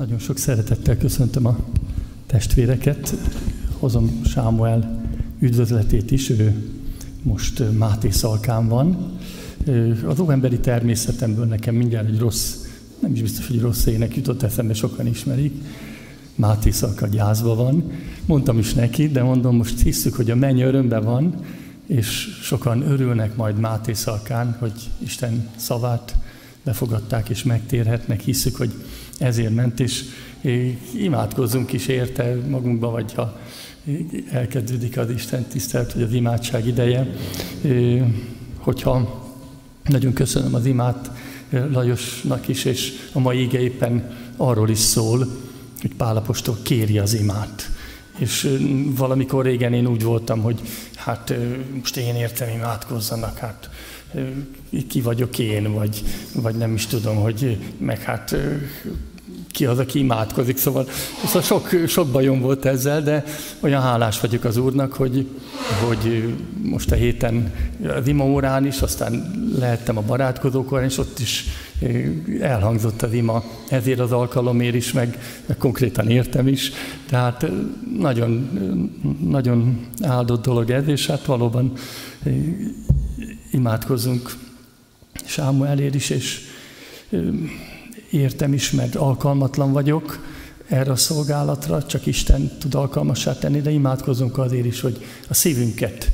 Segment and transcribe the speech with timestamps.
[0.00, 1.58] Nagyon sok szeretettel köszöntöm a
[2.26, 3.14] testvéreket.
[3.78, 5.02] Hozom Sámuel
[5.40, 6.54] üdvözletét is, ő
[7.22, 9.18] most Máté Szalkán van.
[10.06, 12.56] Az óemberi természetemből nekem mindjárt egy rossz,
[13.00, 15.54] nem is biztos, hogy rossz ének jutott eszembe, sokan ismerik.
[16.34, 17.90] Máté Szalka gyászba van.
[18.26, 21.34] Mondtam is neki, de mondom, most hiszük, hogy a menny örömben van,
[21.86, 26.16] és sokan örülnek majd Máté Szalkán, hogy Isten szavát
[26.62, 28.70] befogadták és megtérhetnek, hiszük, hogy
[29.20, 30.04] ezért ment, és
[30.94, 33.40] imádkozzunk is érte magunkba, vagy ha
[34.30, 37.06] elkezdődik az Isten tisztelt, vagy az imádság ideje.
[38.56, 39.28] Hogyha
[39.84, 41.10] nagyon köszönöm az imát
[41.50, 45.26] Lajosnak is, és a mai ige éppen arról is szól,
[45.80, 47.70] hogy Pálapostól kéri az imát.
[48.18, 48.58] És
[48.96, 50.60] valamikor régen én úgy voltam, hogy
[50.94, 51.34] hát
[51.78, 53.70] most én értem, imádkozzanak, hát
[54.88, 56.02] ki vagyok én, vagy,
[56.34, 58.36] vagy nem is tudom, hogy meg hát
[59.50, 60.56] ki az, aki imádkozik.
[60.56, 60.86] Szóval,
[61.24, 63.24] szóval sok, sok bajom volt ezzel, de
[63.60, 65.26] olyan hálás vagyok az Úrnak, hogy,
[65.86, 67.52] hogy most a héten
[67.96, 71.44] az ima órán is, aztán lehettem a barátkozókor, és ott is
[72.40, 76.72] elhangzott az ima ezért az alkalomért is, meg, meg konkrétan értem is.
[77.08, 77.46] Tehát
[77.98, 78.50] nagyon,
[79.20, 81.72] nagyon áldott dolog ez, és hát valóban
[83.50, 84.36] imádkozzunk
[85.24, 86.40] Sámuelér is, és
[88.10, 90.26] értem is, mert alkalmatlan vagyok
[90.68, 96.12] erre a szolgálatra, csak Isten tud alkalmassá tenni, de imádkozunk azért is, hogy a szívünket,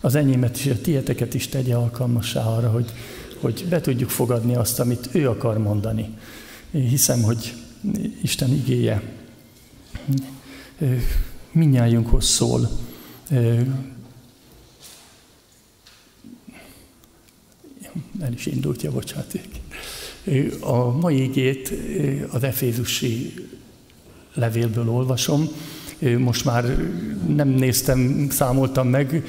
[0.00, 2.92] az enyémet és a tieteket is tegye alkalmassá arra, hogy,
[3.40, 6.08] hogy be tudjuk fogadni azt, amit ő akar mondani.
[6.70, 7.54] Én hiszem, hogy
[8.22, 9.02] Isten igéje
[11.52, 12.68] minnyájunkhoz szól.
[18.20, 19.38] El is indult, ja, bocsánat.
[20.60, 21.72] A mai igét
[22.30, 23.34] az Efézusi
[24.34, 25.48] levélből olvasom.
[26.18, 26.64] Most már
[27.26, 29.22] nem néztem, számoltam meg,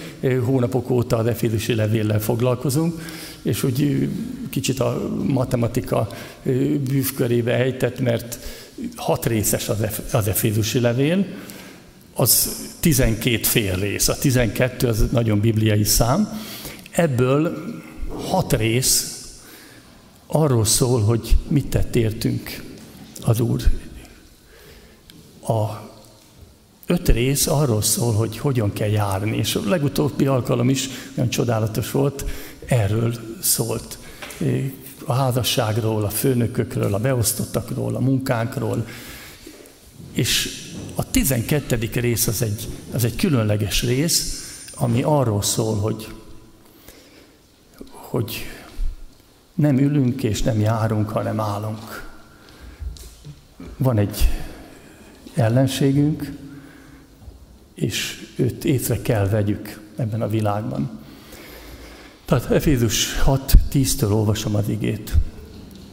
[0.45, 3.01] hónapok óta az Efézusi levéllel foglalkozunk,
[3.41, 4.09] és úgy
[4.49, 6.07] kicsit a matematika
[6.89, 8.39] bűvkörébe ejtett, mert
[8.95, 9.69] hat részes
[10.11, 11.25] az Efézusi levél,
[12.13, 16.41] az 12 fél rész, a 12 az nagyon bibliai szám,
[16.91, 17.57] ebből
[18.29, 19.18] hat rész
[20.31, 22.63] arról szól, hogy mit tett értünk
[23.21, 23.61] az Úr.
[25.47, 25.89] A
[26.85, 31.91] öt rész arról szól, hogy hogyan kell járni, és a legutóbbi alkalom is olyan csodálatos
[31.91, 32.25] volt,
[32.65, 33.97] erről szólt.
[35.05, 38.87] A házasságról, a főnökökről, a beosztottakról, a munkánkról,
[40.11, 40.49] és
[40.95, 44.43] a tizenkettedik rész az egy, az egy különleges rész,
[44.75, 46.07] ami arról szól, hogy,
[47.89, 48.45] hogy
[49.59, 52.07] nem ülünk és nem járunk, hanem állunk.
[53.77, 54.29] Van egy
[55.33, 56.31] ellenségünk,
[57.73, 60.89] és őt észre kell vegyük ebben a világban.
[62.25, 65.13] Tehát Efézus 6.10-től olvasom az igét.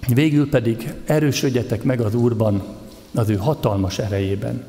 [0.09, 2.63] Végül pedig erősödjetek meg az Úrban,
[3.15, 4.65] az ő hatalmas erejében.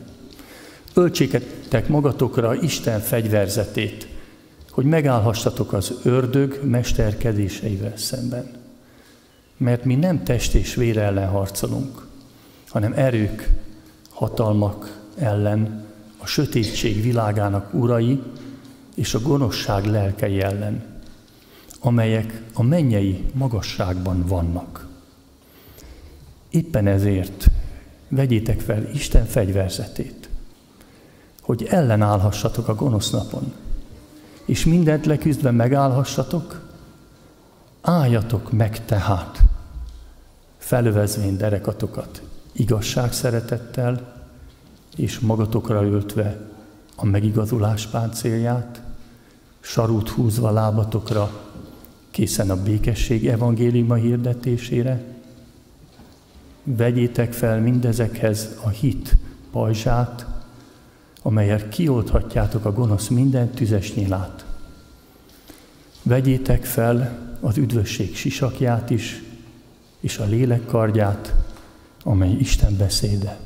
[0.94, 4.07] Öltséketek magatokra Isten fegyverzetét,
[4.72, 8.66] hogy megállhassatok az ördög mesterkedéseivel szemben
[9.57, 12.07] mert mi nem test és vér ellen harcolunk,
[12.68, 13.50] hanem erők,
[14.09, 15.85] hatalmak ellen,
[16.18, 18.22] a sötétség világának urai
[18.95, 20.84] és a gonoszság lelkei ellen,
[21.79, 24.88] amelyek a mennyei magasságban vannak.
[26.50, 27.47] Éppen ezért
[28.07, 30.29] vegyétek fel Isten fegyverzetét,
[31.41, 33.53] hogy ellenállhassatok a gonosz napon,
[34.45, 36.66] és mindent leküzdve megállhassatok,
[37.90, 39.44] álljatok meg tehát,
[40.58, 42.22] felövezvén derekatokat
[42.52, 44.14] igazság szeretettel,
[44.96, 46.40] és magatokra öltve
[46.96, 48.81] a megigazulás páncélját,
[49.59, 51.31] sarút húzva lábatokra,
[52.12, 55.04] készen a békesség evangéliuma hirdetésére.
[56.64, 59.18] Vegyétek fel mindezekhez a hit
[59.51, 60.25] pajzsát,
[61.22, 64.45] amelyet kiolthatjátok a gonosz minden tüzes nyilát.
[66.04, 69.24] Vegyétek fel az üdvösség sisakját is,
[70.00, 71.34] és a lélek kardját,
[72.04, 73.38] amely Isten beszéde.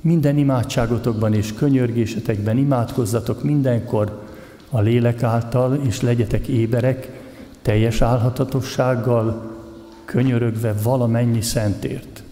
[0.00, 4.28] Minden imádságotokban és könyörgésetekben imádkozzatok mindenkor
[4.70, 7.20] a lélek által, és legyetek éberek,
[7.62, 9.56] teljes álhatatossággal,
[10.04, 12.22] könyörögve valamennyi szentért.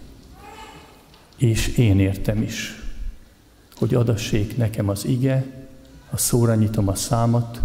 [1.37, 2.83] És én értem is,
[3.75, 5.45] hogy adassék nekem az ige,
[6.09, 7.61] a szóra nyitom a számat,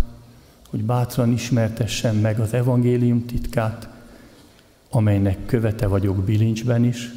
[0.75, 3.88] hogy bátran ismertessem meg az evangélium titkát,
[4.91, 7.11] amelynek követe vagyok bilincsben is,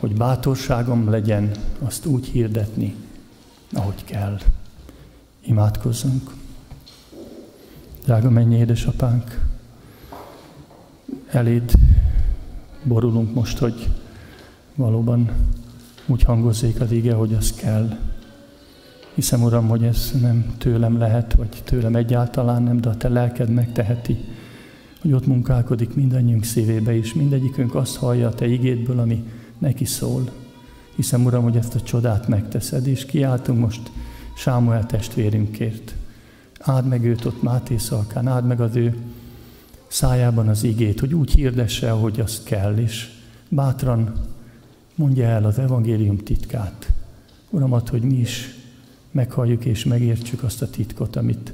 [0.00, 2.94] hogy bátorságom legyen azt úgy hirdetni,
[3.72, 4.38] ahogy kell.
[5.40, 6.34] Imádkozzunk.
[8.04, 9.48] Drága mennyi édesapánk,
[11.30, 11.72] eléd
[12.84, 13.88] borulunk most, hogy
[14.74, 15.30] valóban
[16.06, 17.98] úgy hangozzék az ige, hogy az kell.
[19.18, 23.50] Hiszem, Uram, hogy ez nem tőlem lehet, vagy tőlem egyáltalán nem, de a Te lelked
[23.50, 24.16] megteheti,
[25.00, 27.14] hogy ott munkálkodik mindannyiunk szívébe is.
[27.14, 29.24] Mindegyikünk azt hallja a Te igédből, ami
[29.58, 30.30] neki szól.
[30.96, 33.90] Hiszem, Uram, hogy ezt a csodát megteszed, és kiáltunk most
[34.36, 35.94] Sámuel testvérünkért.
[36.60, 38.96] Áld meg őt ott Máté szalkán, áld meg az ő
[39.86, 43.10] szájában az igét, hogy úgy hirdesse, ahogy azt kell, és
[43.48, 44.12] bátran
[44.94, 46.92] mondja el az evangélium titkát.
[47.50, 48.57] Uramat, hogy mi is
[49.18, 51.52] meghalljuk és megértsük azt a titkot, amit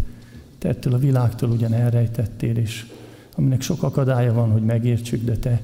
[0.58, 2.86] te ettől a világtól ugyan elrejtettél, és
[3.34, 5.60] aminek sok akadálya van, hogy megértsük, de te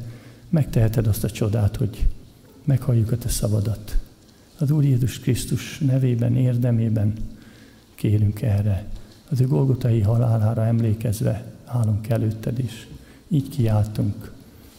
[0.48, 2.06] megteheted azt a csodát, hogy
[2.64, 3.98] meghalljuk a te szavadat.
[4.58, 7.12] Az Úr Jézus Krisztus nevében, érdemében
[7.94, 8.86] kérünk erre.
[9.30, 12.86] Az ő Golgotai halálára emlékezve állunk előtted is.
[13.28, 14.32] Így kiáltunk,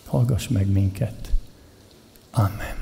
[0.05, 1.31] hallgass meg minket.
[2.31, 2.79] Amen.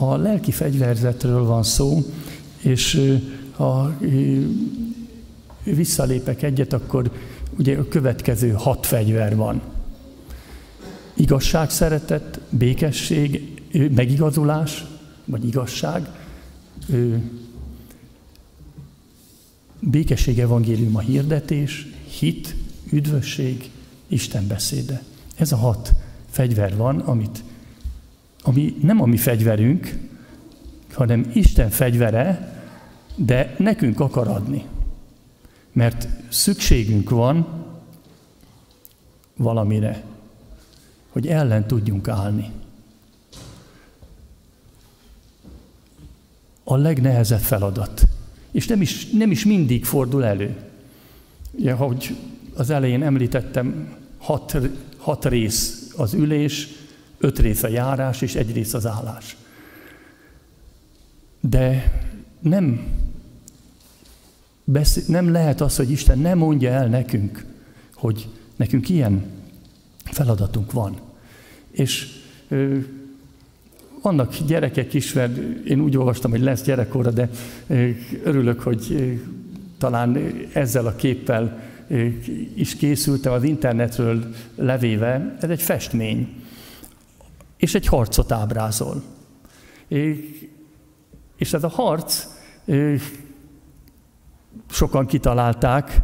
[0.00, 2.04] A lelki fegyverzetről van szó,
[2.58, 3.16] és
[3.52, 3.98] ha
[5.64, 7.10] visszalépek egyet, akkor
[7.58, 9.60] ugye a következő hat fegyver van.
[11.14, 13.60] Igazság, szeretet, békesség,
[13.94, 14.84] megigazulás,
[15.24, 16.08] vagy igazság,
[19.80, 21.86] békesség evangélium a hirdetés,
[22.18, 22.54] hit,
[22.90, 23.70] üdvösség,
[24.06, 25.02] Isten beszéde.
[25.36, 25.92] Ez a hat
[26.30, 27.42] fegyver van, amit,
[28.48, 29.98] ami nem a mi fegyverünk,
[30.92, 32.56] hanem Isten fegyvere,
[33.14, 34.64] de nekünk akar adni.
[35.72, 37.46] Mert szükségünk van
[39.36, 40.04] valamire,
[41.08, 42.50] hogy ellen tudjunk állni.
[46.64, 48.06] A legnehezebb feladat.
[48.50, 50.56] És nem is, nem is mindig fordul elő.
[51.50, 52.16] Ugye, ahogy
[52.54, 54.56] az elején említettem, hat,
[54.96, 56.77] hat rész az ülés,
[57.18, 59.36] öt rész a járás, és egy rész az állás.
[61.40, 61.92] De
[62.40, 62.80] nem,
[64.64, 67.44] beszél, nem lehet az, hogy Isten nem mondja el nekünk,
[67.94, 69.24] hogy nekünk ilyen
[70.04, 70.96] feladatunk van.
[71.70, 72.06] És
[72.48, 72.78] ö,
[74.02, 77.30] vannak gyerekek is, mert én úgy olvastam, hogy lesz gyerekkora, de
[77.66, 77.88] ö,
[78.22, 79.12] örülök, hogy ö,
[79.78, 80.18] talán
[80.52, 82.06] ezzel a képpel ö,
[82.54, 85.36] is készültem az internetről levéve.
[85.40, 86.28] Ez egy festmény,
[87.58, 89.02] és egy harcot ábrázol.
[91.36, 92.26] És ez a harc,
[94.70, 96.00] sokan kitalálták,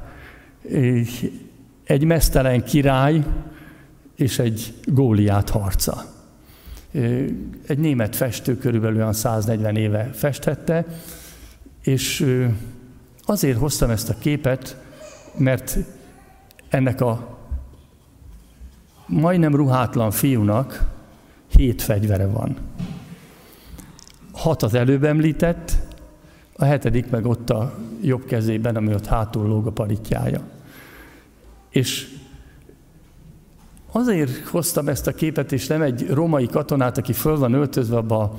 [1.84, 3.24] egy mesztelen király
[4.14, 6.04] és egy góliát harca.
[7.66, 10.86] Egy német festő körülbelül olyan 140 éve festhette,
[11.82, 12.26] és
[13.24, 14.76] azért hoztam ezt a képet,
[15.36, 15.76] mert
[16.68, 17.38] ennek a
[19.06, 20.93] majdnem ruhátlan fiúnak
[21.56, 22.56] hét fegyvere van
[24.34, 25.76] hat az előbb említett,
[26.56, 30.42] a hetedik meg ott a jobb kezében, ami ott hátul lóg a paritjája.
[31.70, 32.08] És
[33.92, 38.20] azért hoztam ezt a képet, és nem egy romai katonát, aki föl van öltözve abba
[38.20, 38.38] a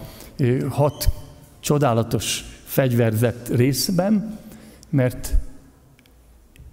[0.69, 1.09] hat
[1.59, 4.39] csodálatos fegyverzett részben,
[4.89, 5.33] mert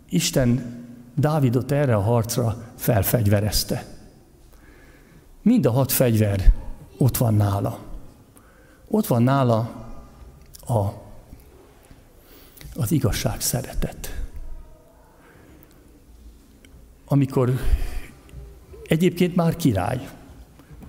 [0.09, 0.81] Isten
[1.15, 3.92] Dávidot erre a harcra felfegyverezte.
[5.43, 6.53] Mind a hat fegyver
[6.99, 7.91] ott van nála
[8.93, 9.59] ott van nála
[10.67, 10.89] a,
[12.75, 14.25] az igazság szeretet.
[17.05, 17.53] Amikor
[18.87, 20.09] egyébként már király,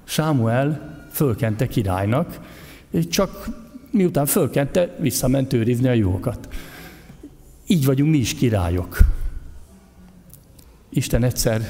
[0.03, 2.39] Sámuel fölkente királynak,
[3.09, 3.47] csak
[3.91, 6.47] miután fölkente, visszament őrizni a jókat.
[7.67, 8.97] Így vagyunk mi is királyok.
[10.89, 11.61] Isten egyszer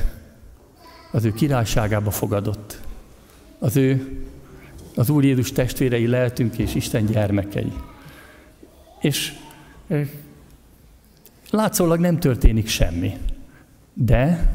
[1.14, 2.82] az ő királyságába fogadott.
[3.60, 4.20] Az ő
[4.96, 7.74] az Úr Jézus testvérei lehetünk, és Isten gyermekei.
[9.00, 9.34] És
[11.50, 13.18] látszólag nem történik semmi,
[13.94, 14.52] de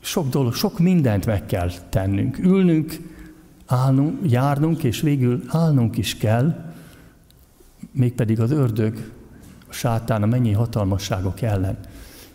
[0.00, 2.38] sok dolog, sok mindent meg kell tennünk.
[2.38, 2.96] Ülnünk,
[3.66, 6.72] állnunk, járnunk, és végül állnunk is kell,
[7.92, 9.12] mégpedig az ördög,
[9.68, 11.78] a sátán, a mennyi hatalmasságok ellen.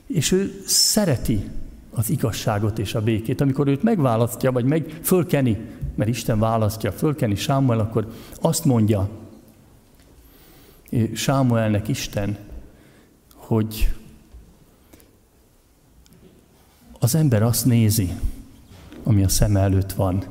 [0.08, 1.50] És ő szereti
[1.96, 3.42] az igazságot és a békét.
[3.42, 5.58] Amikor őt megválasztja, vagy meg fölkeni,
[5.96, 8.12] mert Isten választja, fölkeni Sámuel, akkor
[8.42, 9.10] azt mondja
[11.14, 12.38] Sámuelnek Isten,
[13.34, 13.94] hogy
[17.00, 18.12] az ember azt nézi,
[19.04, 20.24] ami a szem előtt van,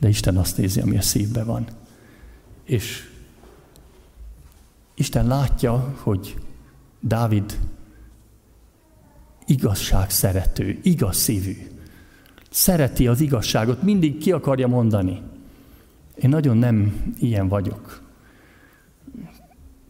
[0.00, 1.66] de Isten azt nézi, ami a szívben van.
[2.64, 3.10] És
[4.94, 6.36] Isten látja, hogy
[7.00, 7.58] Dávid
[9.46, 11.56] igazság szerető, igaz szívű.
[12.50, 15.22] Szereti az igazságot, mindig ki akarja mondani.
[16.14, 18.02] Én nagyon nem ilyen vagyok.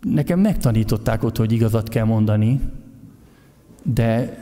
[0.00, 2.60] Nekem megtanították ott, hogy igazat kell mondani,
[3.82, 4.38] de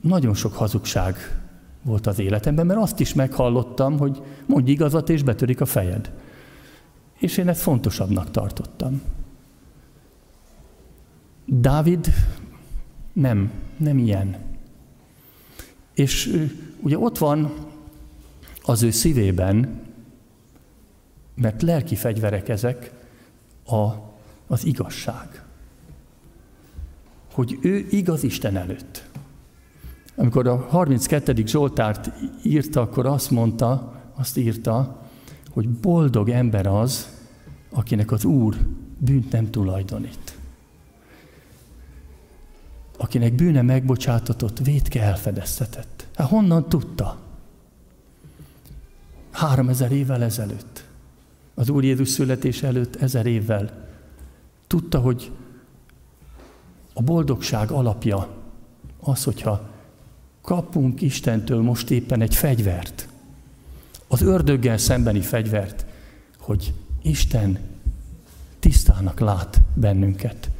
[0.00, 1.16] nagyon sok hazugság
[1.82, 6.12] volt az életemben, mert azt is meghallottam, hogy mondj igazat, és betörik a fejed.
[7.18, 9.02] És én ezt fontosabbnak tartottam.
[11.46, 12.12] Dávid
[13.12, 14.36] nem, nem ilyen.
[15.94, 16.46] És
[16.80, 17.52] ugye ott van
[18.62, 19.80] az ő szívében,
[21.34, 22.92] mert lelki fegyverek ezek,
[23.66, 23.88] a,
[24.46, 25.42] az igazság.
[27.32, 29.10] Hogy ő igaz Isten előtt.
[30.14, 31.46] Amikor a 32.
[31.46, 32.10] Zsoltárt
[32.42, 35.02] írta, akkor azt mondta, azt írta,
[35.50, 37.20] hogy boldog ember az,
[37.70, 38.56] akinek az Úr
[38.98, 40.31] bűnt nem tulajdonít.
[43.02, 46.06] Akinek bűne megbocsátatott, védke elfedeztetett.
[46.14, 47.18] Hát honnan tudta?
[49.30, 50.84] Három ezer évvel ezelőtt.
[51.54, 53.88] Az Úr Jézus születés előtt ezer évvel.
[54.66, 55.30] Tudta, hogy
[56.92, 58.28] a boldogság alapja
[59.00, 59.70] az, hogyha
[60.42, 63.08] kapunk Istentől most éppen egy fegyvert,
[64.08, 65.86] az ördöggel szembeni fegyvert,
[66.38, 67.58] hogy Isten
[68.58, 70.50] tisztának lát bennünket.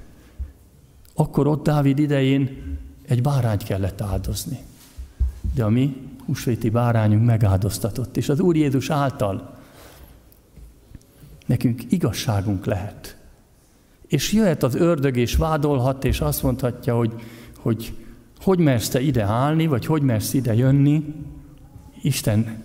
[1.22, 2.62] Akkor ott Dávid idején
[3.06, 4.58] egy bárányt kellett áldozni.
[5.54, 9.58] De a mi húsvéti bárányunk megáldoztatott, és az Úr Jézus által
[11.46, 13.16] nekünk igazságunk lehet.
[14.06, 17.12] És jöhet az ördög, és vádolhat, és azt mondhatja, hogy
[17.58, 17.94] hogy,
[18.40, 21.14] hogy mersz te ide állni, vagy hogy mersz ide jönni,
[22.02, 22.62] Isten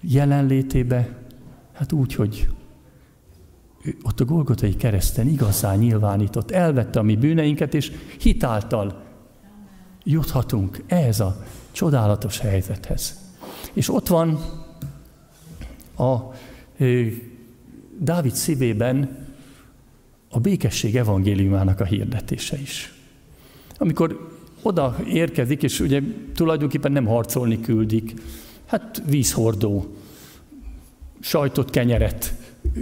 [0.00, 1.08] jelenlétébe,
[1.72, 2.48] hát úgy, hogy
[4.02, 9.02] ott a Golgotai kereszten igazán nyilvánított, elvette a mi bűneinket, és hitáltal
[10.04, 13.18] juthatunk ehhez a csodálatos helyzethez.
[13.72, 14.38] És ott van
[15.96, 16.16] a
[17.98, 19.26] Dávid szívében
[20.30, 22.94] a békesség evangéliumának a hirdetése is.
[23.78, 26.02] Amikor oda érkezik, és ugye
[26.34, 28.14] tulajdonképpen nem harcolni küldik,
[28.66, 29.96] hát vízhordó,
[31.20, 32.34] sajtot, kenyeret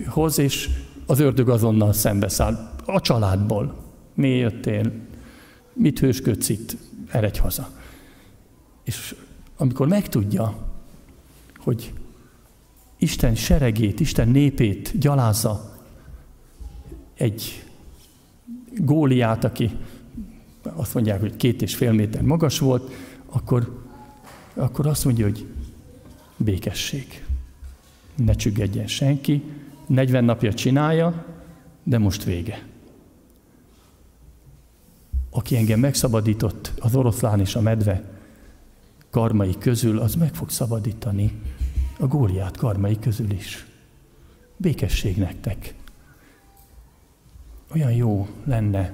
[0.07, 0.71] hoz, és
[1.07, 2.71] az ördög azonnal szembeszáll.
[2.85, 3.77] A családból.
[4.15, 4.93] Mi jöttél?
[5.73, 6.77] Mit hősködsz itt?
[7.11, 7.69] Eredj haza.
[8.83, 9.15] És
[9.57, 10.69] amikor megtudja,
[11.57, 11.93] hogy
[12.99, 15.79] Isten seregét, Isten népét gyalázza
[17.15, 17.65] egy
[18.77, 19.71] góliát, aki
[20.63, 22.93] azt mondják, hogy két és fél méter magas volt,
[23.27, 23.83] akkor,
[24.55, 25.47] akkor azt mondja, hogy
[26.37, 27.25] békesség.
[28.17, 29.43] Ne csüggedjen senki,
[29.87, 31.25] 40 napja csinálja,
[31.83, 32.67] de most vége.
[35.31, 38.03] Aki engem megszabadított, az oroszlán és a medve
[39.11, 41.41] karmai közül, az meg fog szabadítani
[41.99, 43.67] a góliát karmai közül is.
[44.57, 45.75] Békesség nektek.
[47.75, 48.93] Olyan jó lenne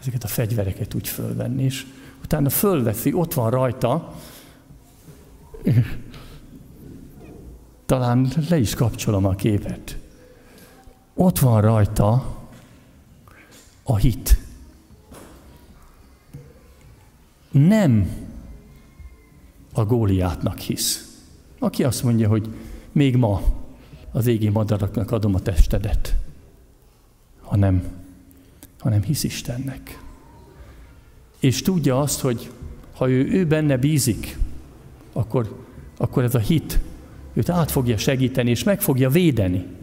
[0.00, 1.86] ezeket a fegyvereket úgy fölvenni, és
[2.22, 4.14] utána fölveszi, ott van rajta,
[7.86, 9.98] talán le is kapcsolom a képet.
[11.20, 12.36] Ott van rajta
[13.82, 14.38] a hit.
[17.50, 18.10] Nem
[19.72, 21.18] a Góliátnak hisz.
[21.58, 22.48] Aki azt mondja, hogy
[22.92, 23.42] még ma
[24.12, 26.16] az égi madaraknak adom a testedet,
[27.40, 27.82] hanem,
[28.78, 30.02] hanem hisz Istennek.
[31.38, 32.50] És tudja azt, hogy
[32.94, 34.38] ha ő, ő benne bízik,
[35.12, 35.64] akkor,
[35.96, 36.80] akkor ez a hit
[37.32, 39.78] őt át fogja segíteni, és meg fogja védeni.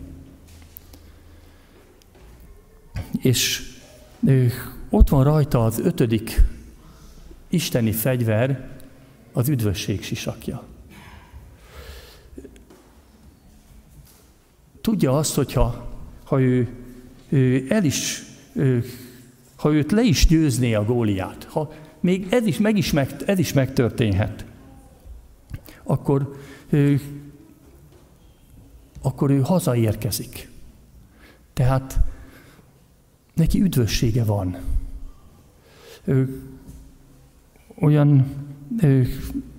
[3.17, 3.61] És
[4.89, 6.41] ott van rajta az ötödik
[7.49, 8.69] isteni fegyver,
[9.31, 10.63] az üdvösség sisakja.
[14.81, 15.87] Tudja azt, hogyha
[16.23, 16.69] ha ő,
[17.29, 18.85] ő el is, ő,
[19.55, 23.39] ha őt le is győzné a góliát, ha még ez is, meg is, meg, ez
[23.39, 24.45] is megtörténhet,
[25.83, 26.35] akkor
[26.69, 27.01] ő,
[29.01, 30.49] akkor ő hazaérkezik.
[31.53, 31.99] Tehát
[33.37, 34.57] neki üdvössége van.
[36.03, 36.41] Ő,
[37.79, 38.25] olyan
[38.81, 39.07] ő,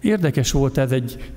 [0.00, 1.32] érdekes volt ez egy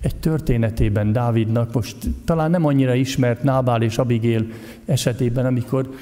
[0.00, 4.46] egy történetében Dávidnak, most talán nem annyira ismert Nábál és Abigél
[4.84, 5.94] esetében, amikor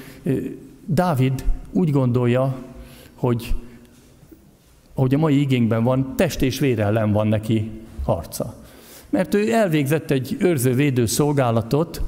[0.85, 2.55] Dávid úgy gondolja,
[3.15, 3.55] hogy
[4.93, 7.71] ahogy a mai igényben van, test és vér ellen van neki
[8.03, 8.62] harca.
[9.13, 12.01] Mert ő elvégzett egy őrző-védő szolgálatot,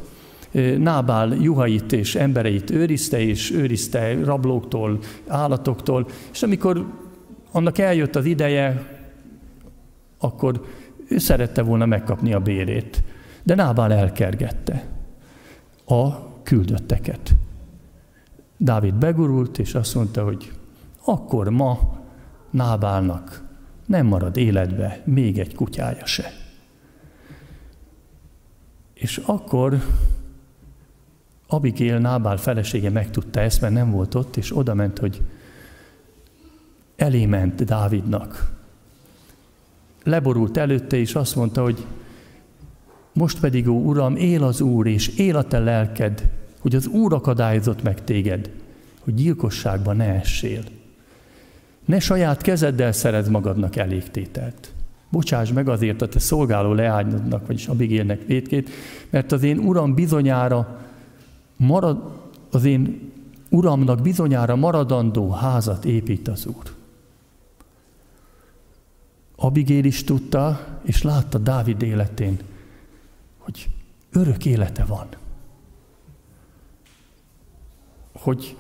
[0.78, 6.86] Nábál juhait és embereit őrizte, és őrizte rablóktól, állatoktól, és amikor
[7.52, 8.88] annak eljött az ideje,
[10.18, 10.66] akkor
[11.08, 13.04] ő szerette volna megkapni a bérét.
[13.44, 14.86] De Nábál elkergette
[15.86, 16.10] a
[16.44, 17.34] küldötteket.
[18.58, 20.52] Dávid begurult, és azt mondta, hogy
[21.04, 22.00] akkor ma
[22.50, 23.44] Nábálnak
[23.86, 26.45] nem marad életbe még egy kutyája se.
[29.06, 29.84] És akkor
[31.48, 35.22] Abigail Nábál felesége megtudta ezt, mert nem volt ott, és oda ment, hogy
[36.96, 38.52] elé ment Dávidnak.
[40.04, 41.86] Leborult előtte, és azt mondta, hogy
[43.14, 47.14] most pedig, ó Uram, él az Úr, és él a te lelked, hogy az Úr
[47.14, 48.50] akadályozott meg téged,
[49.00, 50.64] hogy gyilkosságba ne essél.
[51.86, 54.75] Ne saját kezeddel szerez magadnak elégtételt.
[55.16, 58.70] Bocsáss meg azért a te szolgáló leányodnak, vagyis Abigélnek védkét,
[59.10, 60.82] mert az én Uram bizonyára
[61.58, 62.20] marad,
[62.52, 63.12] az én
[63.50, 66.74] Uramnak bizonyára maradandó házat épít az Úr.
[69.36, 72.40] Abigél is tudta, és látta Dávid életén,
[73.38, 73.70] hogy
[74.12, 75.08] örök élete van.
[78.14, 78.58] Hogy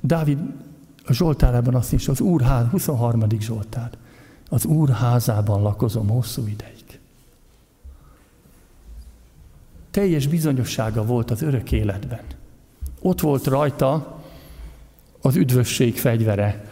[0.00, 0.38] Dávid
[1.04, 3.24] a Zsoltárában azt is, az Úr ház, 23.
[3.40, 3.90] Zsoltár,
[4.52, 6.80] az Úr házában lakozom hosszú ideig.
[9.90, 12.20] Teljes bizonyossága volt az örök életben.
[13.00, 14.22] Ott volt rajta
[15.20, 16.70] az üdvösség fegyvere,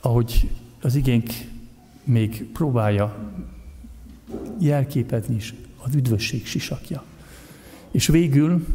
[0.00, 0.50] ahogy
[0.82, 1.30] az igénk
[2.04, 3.16] még próbálja
[4.58, 7.02] jelképezni is az üdvösség sisakja.
[7.90, 8.66] És végül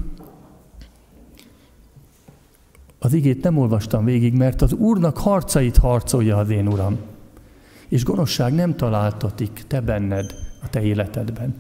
[3.00, 7.11] az igét nem olvastam végig, mert az Úrnak harcait harcolja az én Uram.
[7.92, 11.56] És gonoszság nem találtatik te benned, a te életedben.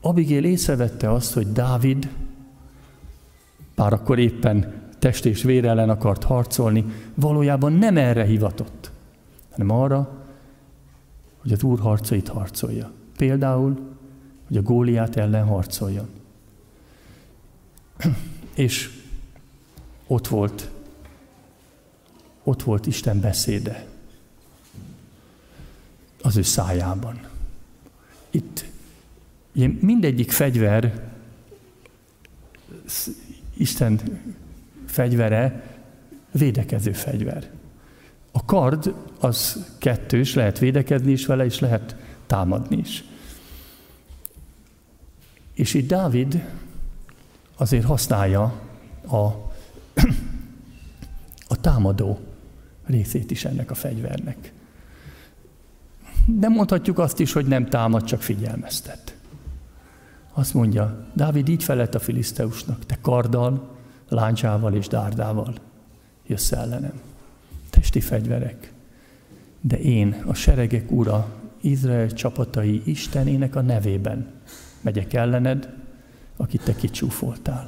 [0.00, 2.10] Abigail észrevette azt, hogy Dávid,
[3.74, 8.90] bár akkor éppen test és vér ellen akart harcolni, valójában nem erre hivatott,
[9.50, 10.26] hanem arra,
[11.42, 12.92] hogy az Úr harcait harcolja.
[13.16, 13.78] Például,
[14.46, 16.08] hogy a Góliát ellen harcoljon.
[18.54, 18.90] És
[20.06, 20.70] ott volt,
[22.42, 23.94] ott volt Isten beszéde
[26.22, 27.20] az ő szájában.
[28.30, 28.64] Itt
[29.80, 31.10] mindegyik fegyver,
[33.54, 34.00] Isten
[34.86, 35.76] fegyvere,
[36.32, 37.50] védekező fegyver.
[38.32, 43.04] A kard az kettős, lehet védekezni is vele, és lehet támadni is.
[45.54, 46.44] És itt Dávid
[47.56, 48.42] azért használja
[49.08, 49.26] a
[51.48, 52.20] a támadó
[52.86, 54.52] részét is ennek a fegyvernek.
[56.26, 59.16] Nem mondhatjuk azt is, hogy nem támad, csak figyelmeztet.
[60.32, 63.76] Azt mondja, Dávid így felett a filiszteusnak, te karddal,
[64.08, 65.54] láncsával és dárdával
[66.26, 67.00] jössz ellenem.
[67.70, 68.72] Testi fegyverek.
[69.60, 71.28] De én, a seregek ura,
[71.60, 74.26] Izrael csapatai Istenének a nevében
[74.80, 75.72] megyek ellened,
[76.36, 77.66] akit te kicsúfoltál.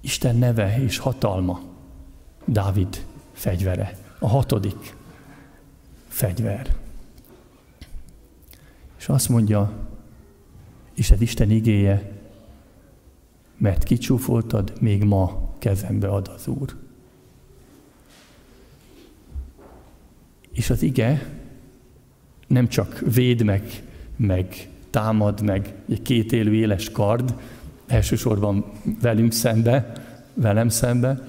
[0.00, 1.60] Isten neve és hatalma,
[2.44, 4.94] Dávid fegyvere, a hatodik
[6.10, 6.76] fegyver.
[8.98, 9.88] És azt mondja,
[10.94, 12.12] és ez Isten igéje,
[13.56, 16.76] mert kicsúfoltad, még ma kezembe ad az Úr.
[20.52, 21.28] És az ige
[22.46, 23.82] nem csak véd meg,
[24.16, 27.34] meg támad meg egy két élő éles kard,
[27.86, 28.64] elsősorban
[29.00, 29.92] velünk szembe,
[30.34, 31.28] velem szembe,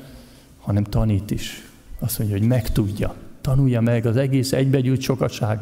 [0.59, 1.69] hanem tanít is.
[1.99, 5.59] Azt mondja, hogy megtudja, tanulja meg az egész egybegyűlt sokaság,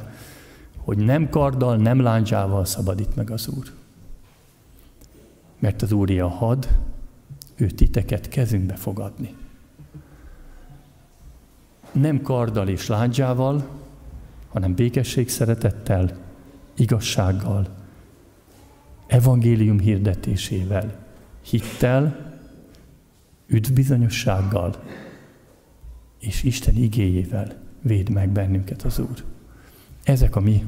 [0.77, 3.65] hogy nem karddal, nem láncsával szabadít meg az Úr.
[5.59, 6.67] Mert az Úr a had,
[7.55, 9.35] ő titeket kezünkbe fogadni.
[11.91, 13.67] Nem karddal és láncsával,
[14.47, 16.17] hanem békesség szeretettel,
[16.75, 17.67] igazsággal,
[19.07, 21.05] evangélium hirdetésével,
[21.41, 22.33] hittel,
[23.47, 24.83] üdvbizonyossággal
[26.19, 29.23] és Isten igéjével véd meg bennünket az Úr.
[30.03, 30.65] Ezek a mi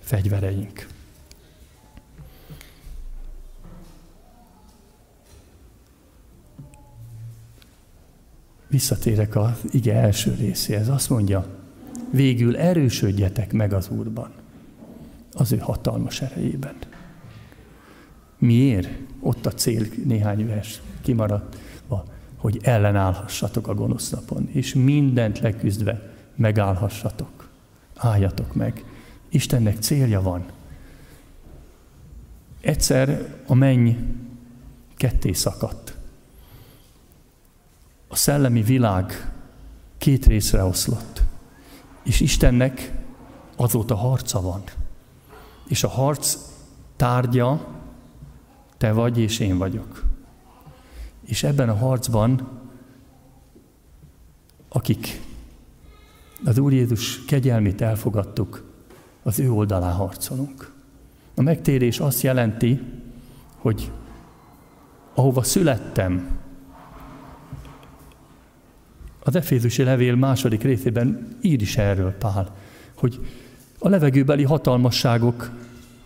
[0.00, 0.86] fegyvereink.
[8.68, 10.88] Visszatérek az ige első részéhez.
[10.88, 11.46] Azt mondja,
[12.10, 14.32] végül erősödjetek meg az Úrban,
[15.32, 16.74] az ő hatalmas erejében.
[18.38, 18.88] Miért?
[19.20, 21.56] Ott a cél néhány vers kimaradt,
[22.36, 27.48] hogy ellenállhassatok a gonosz napon, és mindent leküzdve megállhassatok.
[27.96, 28.84] Álljatok meg.
[29.28, 30.44] Istennek célja van.
[32.60, 33.96] Egyszer a menny
[34.96, 35.96] ketté szakadt.
[38.08, 39.32] A szellemi világ
[39.98, 41.22] két részre oszlott.
[42.02, 42.92] És Istennek
[43.56, 44.62] azóta harca van.
[45.68, 46.36] És a harc
[46.96, 47.66] tárgya
[48.76, 50.02] te vagy és én vagyok.
[51.26, 52.60] És ebben a harcban,
[54.68, 55.20] akik
[56.44, 58.64] az Úr Jézus kegyelmét elfogadtuk,
[59.22, 60.72] az ő oldalán harcolunk.
[61.34, 62.80] A megtérés azt jelenti,
[63.56, 63.90] hogy
[65.14, 66.42] ahova születtem,
[69.26, 72.54] az Efézusi levél második részében ír is erről Pál,
[72.94, 73.26] hogy
[73.78, 75.50] a levegőbeli hatalmasságok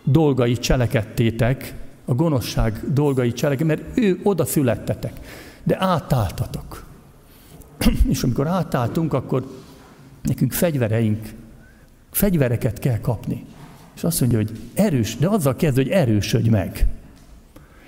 [0.05, 1.75] dolgai cselekedtétek,
[2.05, 5.21] a gonoszság dolgai cselekedtétek, mert ő oda születtetek,
[5.63, 6.85] de átálltatok.
[8.13, 9.47] És amikor átálltunk, akkor
[10.29, 11.35] nekünk fegyvereink,
[12.11, 13.45] fegyvereket kell kapni.
[13.97, 16.87] És azt mondja, hogy erős, de azzal kezd, hogy erősödj meg.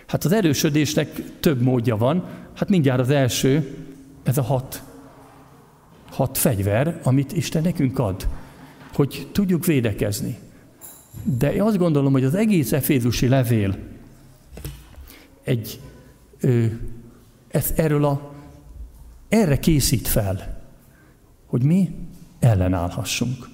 [0.07, 2.25] Hát az erősödésnek több módja van.
[2.55, 3.77] Hát mindjárt az első,
[4.23, 4.83] ez a hat,
[6.11, 8.29] hat fegyver, amit Isten nekünk ad,
[8.95, 10.39] hogy tudjuk védekezni.
[11.39, 13.77] De én azt gondolom, hogy az egész efézusi levél
[15.43, 15.81] egy,
[16.41, 16.65] ö,
[17.49, 18.33] ez, erről a,
[19.29, 20.61] erre készít fel,
[21.47, 21.91] hogy mi
[22.41, 23.49] ellenállhassunk.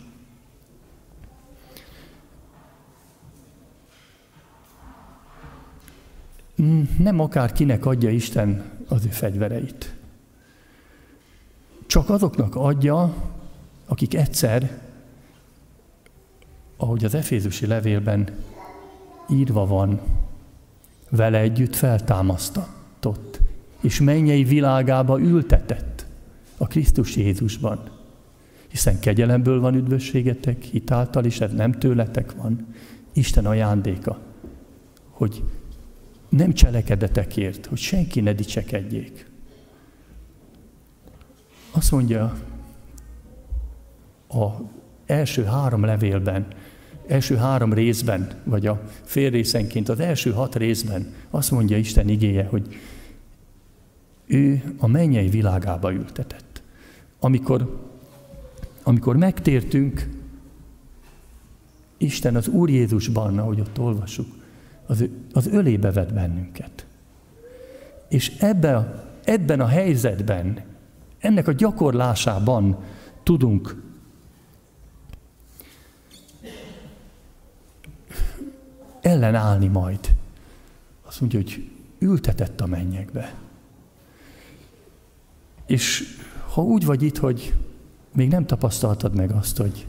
[6.98, 9.94] Nem akár kinek adja Isten az ő fegyvereit.
[11.86, 13.14] Csak azoknak adja,
[13.86, 14.80] akik egyszer,
[16.76, 18.28] ahogy az Efézusi levélben
[19.30, 20.00] írva van,
[21.10, 23.40] vele együtt feltámasztatott,
[23.80, 26.06] és mennyei világába ültetett
[26.56, 27.95] a Krisztus Jézusban.
[28.76, 32.66] Hiszen kegyelemből van üdvösségetek, hitáltal is, ez nem tőletek van,
[33.12, 34.18] Isten ajándéka,
[35.10, 35.42] hogy
[36.28, 39.30] nem cselekedetekért, hogy senki ne dicsekedjék.
[41.70, 42.38] Azt mondja
[44.28, 44.46] a
[45.06, 46.46] első három levélben,
[47.06, 52.44] első három részben, vagy a fél részenként, az első hat részben azt mondja Isten igéje,
[52.44, 52.76] hogy
[54.26, 56.62] ő a mennyei világába ültetett.
[57.20, 57.84] Amikor,
[58.88, 60.08] amikor megtértünk,
[61.96, 64.26] Isten az Úr Jézusban, ahogy ott olvasjuk,
[64.86, 66.86] az, az ölébe vet bennünket.
[68.08, 70.64] És ebbe, ebben a helyzetben,
[71.18, 72.78] ennek a gyakorlásában
[73.22, 73.82] tudunk
[79.00, 80.00] ellenállni majd.
[81.02, 83.34] Azt mondja, hogy ültetett a mennyekbe.
[85.66, 86.16] És
[86.52, 87.54] ha úgy vagy itt, hogy
[88.16, 89.86] még nem tapasztaltad meg azt, hogy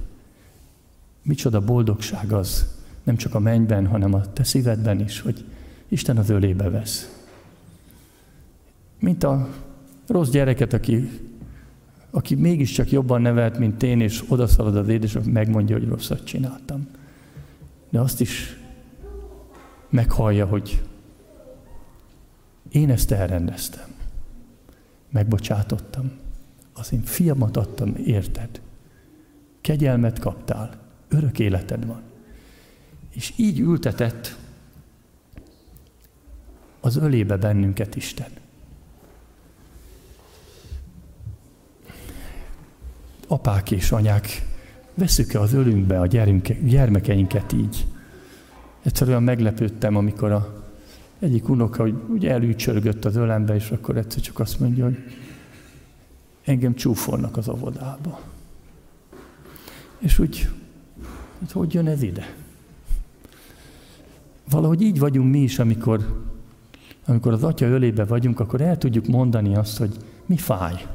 [1.23, 5.45] micsoda boldogság az, nem csak a mennyben, hanem a te szívedben is, hogy
[5.87, 7.25] Isten az ölébe vesz.
[8.99, 9.47] Mint a
[10.07, 11.09] rossz gyereket, aki,
[12.11, 16.87] aki mégiscsak jobban nevelt, mint én, és odaszalad az édesap, megmondja, hogy rosszat csináltam.
[17.89, 18.57] De azt is
[19.89, 20.83] meghallja, hogy
[22.69, 23.87] én ezt elrendeztem.
[25.09, 26.11] Megbocsátottam.
[26.77, 28.61] Az én fiamat adtam, érted?
[29.61, 32.01] Kegyelmet kaptál, örök életed van.
[33.09, 34.37] És így ültetett
[36.79, 38.29] az ölébe bennünket Isten.
[43.27, 44.45] Apák és anyák,
[44.93, 46.05] veszük-e az ölünkbe a
[46.63, 47.85] gyermekeinket így?
[48.81, 50.65] Egyszerűen meglepődtem, amikor a
[51.19, 54.97] egyik unoka hogy ugye elücsörgött az ölembe, és akkor egyszer csak azt mondja, hogy
[56.47, 58.19] engem csúfolnak az óvodába.
[59.97, 60.49] És úgy,
[61.39, 62.35] hogy hogy jön ez ide?
[64.49, 66.25] Valahogy így vagyunk mi is, amikor,
[67.05, 70.87] amikor az atya ölébe vagyunk, akkor el tudjuk mondani azt, hogy mi fáj.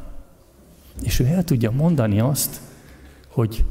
[1.02, 2.60] És ő el tudja mondani azt,
[3.28, 3.64] hogy,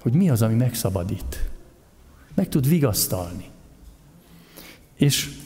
[0.00, 1.50] hogy mi az, ami megszabadít.
[2.34, 3.48] Meg tud vigasztalni.
[4.94, 5.38] És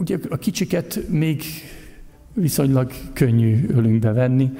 [0.00, 1.42] ugye a kicsiket még
[2.32, 4.50] viszonylag könnyű ölünkbe venni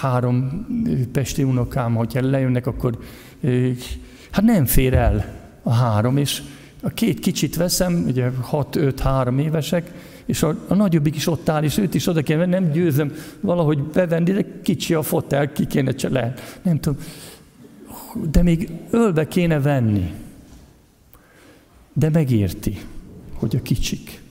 [0.00, 0.66] három
[1.12, 2.98] pesti unokám, hogyha lejönnek, akkor
[4.30, 5.24] hát nem fér el
[5.62, 6.42] a három, és
[6.82, 11.78] a két kicsit veszem, ugye 6-5-3 évesek, És a, a nagyobbik is ott áll, és
[11.78, 16.12] őt is oda kell, nem győzöm valahogy bevenni, de kicsi a fotel, ki kéne csak.
[16.62, 17.00] Nem tudom.
[18.30, 20.12] De még ölbe kéne venni.
[21.92, 22.78] De megérti,
[23.42, 24.22] hogy a kicsik.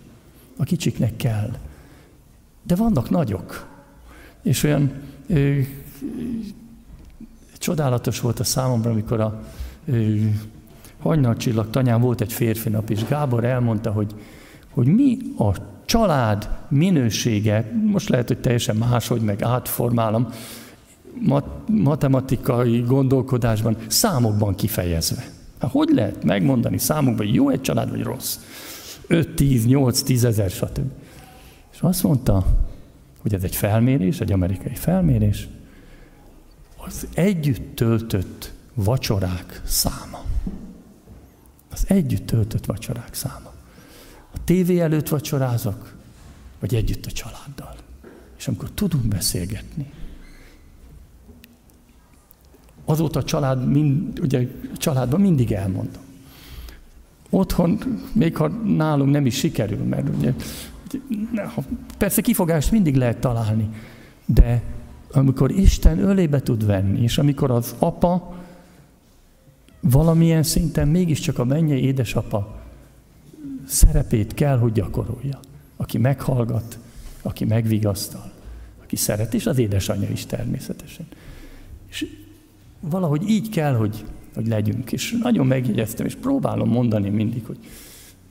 [0.57, 1.49] A kicsiknek kell.
[2.63, 3.67] De vannak nagyok.
[4.41, 4.91] És olyan
[5.27, 5.59] ö,
[7.57, 9.43] csodálatos volt a számomra, amikor a
[9.85, 10.15] ö,
[10.99, 14.15] hajnalcsillag tanyán volt egy férfi nap, és Gábor elmondta, hogy,
[14.69, 20.27] hogy mi a család minősége, most lehet, hogy teljesen máshogy, meg átformálom,
[21.19, 25.29] mat- matematikai gondolkodásban, számokban kifejezve.
[25.59, 28.39] Hát hogy lehet megmondani számokban, hogy jó egy család, vagy rossz?
[29.11, 30.91] 5, 10, 8, 10 ezer, stb.
[31.71, 32.45] És azt mondta,
[33.21, 35.47] hogy ez egy felmérés, egy amerikai felmérés,
[36.77, 40.23] az együtt töltött vacsorák száma.
[41.71, 43.53] Az együtt töltött vacsorák száma.
[44.33, 45.95] A tévé előtt vacsorázok,
[46.59, 47.75] vagy együtt a családdal.
[48.37, 49.91] És amikor tudunk beszélgetni,
[52.85, 56.10] azóta a család, mind, ugye, a családban mindig elmondom.
[57.33, 57.79] Otthon,
[58.13, 60.33] még ha nálunk nem is sikerül, mert ugye,
[61.97, 63.69] persze kifogást mindig lehet találni,
[64.25, 64.61] de
[65.11, 68.35] amikor Isten ölébe tud venni, és amikor az apa
[69.79, 72.59] valamilyen szinten mégiscsak a mennyei édesapa
[73.65, 75.39] szerepét kell, hogy gyakorolja.
[75.75, 76.79] Aki meghallgat,
[77.21, 78.31] aki megvigasztal,
[78.83, 81.05] aki szeret, és az édesanyja is természetesen.
[81.89, 82.05] És
[82.79, 84.91] valahogy így kell, hogy, hogy legyünk.
[84.91, 87.57] És nagyon megjegyeztem, és próbálom mondani mindig, hogy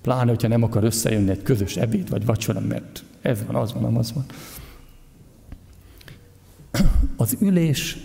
[0.00, 3.96] pláne, hogyha nem akar összejönni egy közös ebéd vagy vacsora, mert ez van, az van,
[3.96, 4.24] az van.
[7.16, 7.96] Az ülés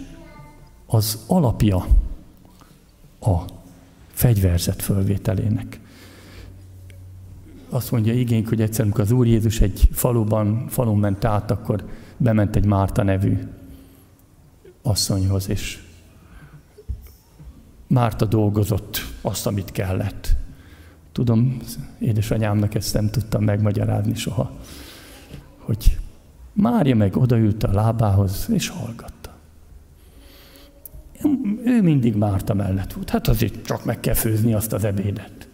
[0.85, 1.87] az alapja
[3.19, 3.35] a
[4.11, 5.79] fegyverzet fölvételének.
[7.69, 11.89] Azt mondja igény, hogy egyszer, amikor az Úr Jézus egy faluban, falun ment át, akkor
[12.17, 13.37] bement egy Márta nevű
[14.81, 15.84] asszonyhoz, és
[17.87, 20.35] Márta dolgozott azt, amit kellett.
[21.11, 21.57] Tudom,
[21.99, 24.51] édesanyámnak ezt nem tudtam megmagyarázni soha,
[25.57, 25.97] hogy
[26.53, 29.35] Mária meg odaült a lábához, és hallgatta.
[31.63, 33.09] Ő mindig Márta mellett volt.
[33.09, 35.49] Hát azért csak meg kell főzni azt az ebédet.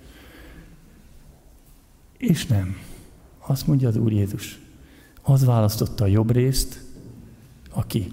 [2.17, 2.77] És nem.
[3.39, 4.59] Azt mondja az Úr Jézus.
[5.21, 6.81] Az választotta a jobb részt,
[7.69, 8.11] aki,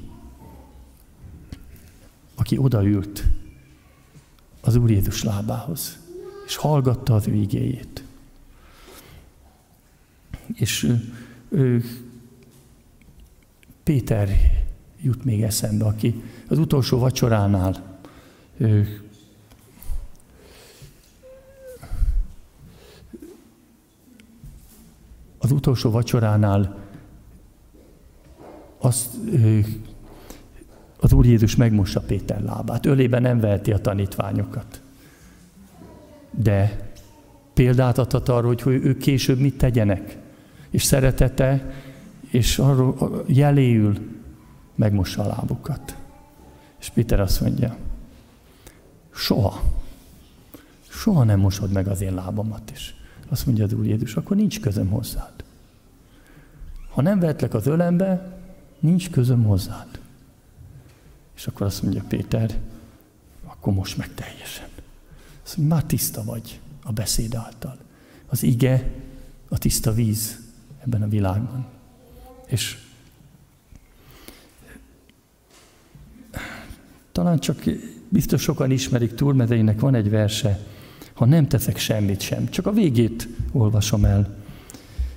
[2.34, 3.24] aki odaült
[4.68, 5.98] az Úr Jézus lábához,
[6.46, 8.04] és hallgatta az ő igéjét.
[10.54, 10.92] És
[11.48, 11.84] ő,
[13.82, 14.28] Péter
[15.00, 17.98] jut még eszembe, aki az utolsó vacsoránál
[18.56, 19.02] ő,
[25.38, 26.78] az utolsó vacsoránál
[28.78, 29.64] azt ő,
[31.00, 32.86] az Úr Jézus megmossa Péter lábát.
[32.86, 34.80] Ölében nem veheti a tanítványokat.
[36.30, 36.90] De
[37.54, 40.16] példát adhat arra, hogy ők később mit tegyenek.
[40.70, 41.70] És szeretete,
[42.30, 43.98] és arról jeléül
[44.74, 45.96] megmossa a lábukat.
[46.80, 47.76] És Péter azt mondja,
[49.14, 49.62] soha,
[50.88, 52.94] soha nem mosod meg az én lábamat is.
[53.28, 55.32] Azt mondja az Úr Jézus, akkor nincs közöm hozzád.
[56.88, 58.38] Ha nem vetlek az ölembe,
[58.78, 59.98] nincs közöm hozzád.
[61.38, 62.58] És akkor azt mondja Péter,
[63.44, 64.66] akkor most meg teljesen.
[65.44, 67.78] Azt mondja, már tiszta vagy a beszéd által.
[68.26, 68.90] Az ige
[69.48, 70.40] a tiszta víz
[70.84, 71.66] ebben a világban.
[72.46, 72.78] És
[77.12, 77.62] talán csak
[78.08, 80.66] biztos sokan ismerik Túrmedeinek van egy verse,
[81.12, 84.36] ha nem teszek semmit sem, csak a végét olvasom el.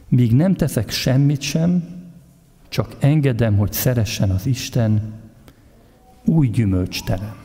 [0.08, 2.00] Míg nem teszek semmit sem,
[2.70, 5.20] csak engedem, hogy szeressen az Isten,
[6.26, 7.36] új gyümölcs terem.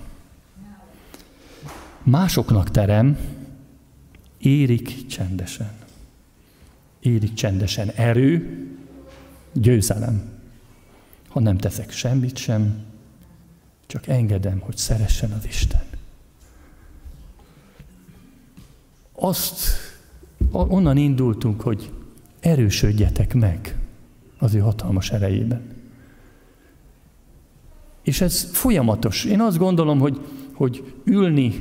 [2.03, 3.19] Másoknak terem,
[4.39, 5.73] érik csendesen.
[7.01, 8.67] Érik csendesen erő,
[9.53, 10.23] győzelem.
[11.29, 12.85] Ha nem teszek semmit sem,
[13.87, 15.85] csak engedem, hogy szeressen az Isten.
[19.13, 19.61] Azt
[20.51, 21.93] onnan indultunk, hogy
[22.41, 23.79] erősödjetek meg
[24.39, 25.76] az ő hatalmas erejében.
[28.07, 29.25] És ez folyamatos.
[29.25, 30.21] Én azt gondolom, hogy,
[30.53, 31.55] hogy ülni,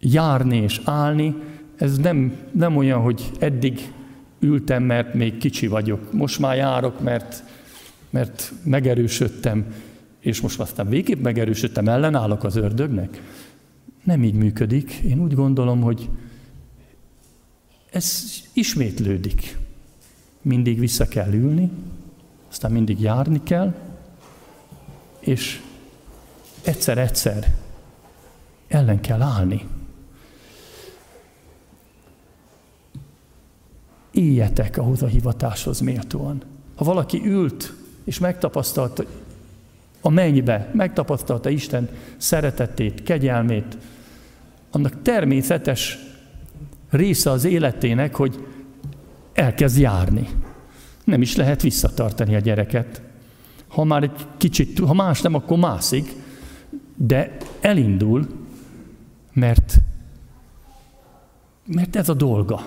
[0.00, 1.34] járni és állni,
[1.76, 3.92] ez nem, nem olyan, hogy eddig
[4.40, 6.12] ültem, mert még kicsi vagyok.
[6.12, 7.44] Most már járok, mert,
[8.10, 9.66] mert megerősödtem,
[10.20, 13.22] és most aztán végképp megerősödtem, ellenállok az ördögnek.
[14.04, 14.92] Nem így működik.
[14.92, 16.08] Én úgy gondolom, hogy
[17.90, 19.56] ez ismétlődik.
[20.42, 21.70] mindig vissza kell ülni,
[22.50, 23.74] aztán mindig járni kell,
[25.24, 25.60] és
[26.62, 27.54] egyszer-egyszer
[28.68, 29.66] ellen kell állni.
[34.10, 36.42] Éljetek ahhoz a hivatáshoz méltóan.
[36.74, 37.72] Ha valaki ült
[38.04, 39.04] és megtapasztalta
[40.00, 43.76] a mennybe, megtapasztalta Isten szeretetét, kegyelmét,
[44.70, 45.98] annak természetes
[46.90, 48.46] része az életének, hogy
[49.32, 50.28] elkezd járni.
[51.04, 53.02] Nem is lehet visszatartani a gyereket.
[53.74, 56.14] Ha már egy kicsit, ha más nem, akkor mászik,
[56.96, 58.26] de elindul,
[59.32, 59.76] mert,
[61.66, 62.66] mert ez a dolga.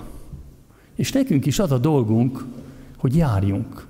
[0.96, 2.46] És nekünk is az a dolgunk,
[2.98, 3.88] hogy járjunk.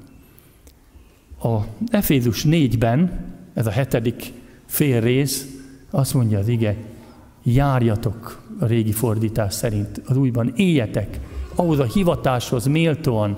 [1.44, 4.34] A Efézus 4-ben, ez a hetedik
[4.66, 5.48] fél rész,
[5.90, 6.78] azt mondja az ige,
[7.44, 11.20] járjatok a régi fordítás szerint, az újban éljetek,
[11.56, 13.38] ahhoz a hivatáshoz méltóan,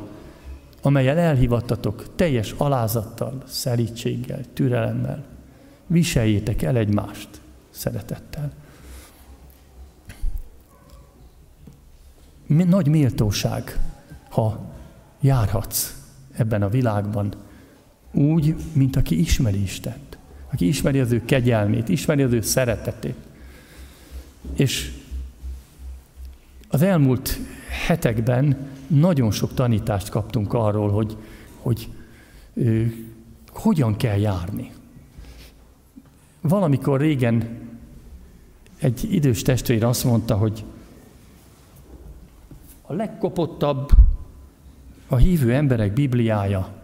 [0.82, 5.26] amelyel elhivattatok teljes alázattal, szelítséggel, türelemmel.
[5.88, 7.30] Viseljétek el egymást
[7.70, 8.52] szeretettel.
[12.48, 13.80] Nagy méltóság,
[14.30, 14.60] ha
[15.22, 15.96] járhatsz
[16.32, 17.34] ebben a világban
[18.12, 20.18] úgy, mint aki ismeri Istent,
[20.52, 23.18] aki ismeri az ő kegyelmét, ismeri az ő szeretetét.
[24.54, 24.92] És
[26.68, 27.40] az elmúlt
[27.88, 28.58] hetekben
[28.90, 31.18] nagyon sok tanítást kaptunk arról, hogy,
[31.62, 31.90] hogy
[32.54, 32.84] ö,
[33.48, 34.72] hogyan kell járni.
[36.42, 37.60] Valamikor régen
[38.80, 40.64] egy idős testvér azt mondta, hogy
[42.82, 43.90] a legkopottabb
[45.08, 46.78] a hívő emberek Bibliája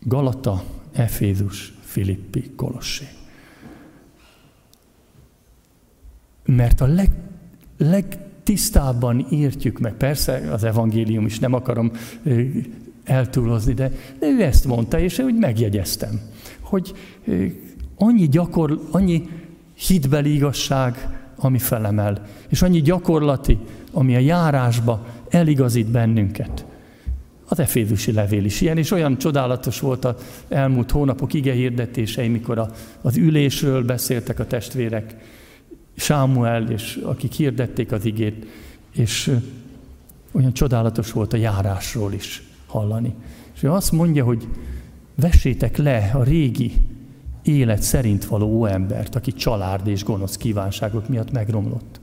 [0.00, 3.08] Galata, Efézus, Filippi, Kolossé.
[6.44, 7.10] Mert a leg,
[8.46, 11.90] legtisztábban írtjuk meg, persze az evangélium is nem akarom
[13.04, 16.20] eltúlozni, de, de ő ezt mondta, és úgy megjegyeztem,
[16.60, 16.92] hogy
[17.96, 19.28] annyi gyakor, annyi
[19.74, 23.58] hitbeli igazság, ami felemel, és annyi gyakorlati,
[23.92, 26.64] ami a járásba eligazít bennünket.
[27.48, 30.14] Az Efézusi levél is ilyen, és olyan csodálatos volt az
[30.48, 32.70] elmúlt hónapok ige hirdetései, mikor a,
[33.02, 35.14] az ülésről beszéltek a testvérek,
[35.96, 38.46] Sámuel, és akik hirdették az igét,
[38.92, 39.30] és
[40.32, 43.14] olyan csodálatos volt a járásról is hallani.
[43.54, 44.48] És ő azt mondja, hogy
[45.14, 46.72] vessétek le a régi
[47.42, 52.00] élet szerint való embert, aki család és gonosz kívánságok miatt megromlott.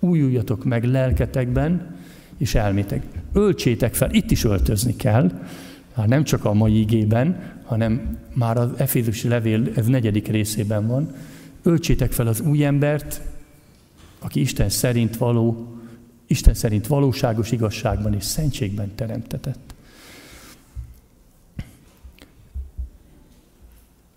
[0.00, 1.96] Újuljatok meg lelketekben
[2.38, 3.06] és elmétek.
[3.32, 5.30] Öltsétek fel, itt is öltözni kell,
[5.94, 11.14] hát nem csak a mai igében, hanem már az Efézusi levél, ez negyedik részében van,
[11.66, 13.20] öltsétek fel az új embert,
[14.18, 15.74] aki Isten szerint való,
[16.26, 19.74] Isten szerint valóságos igazságban és szentségben teremtetett.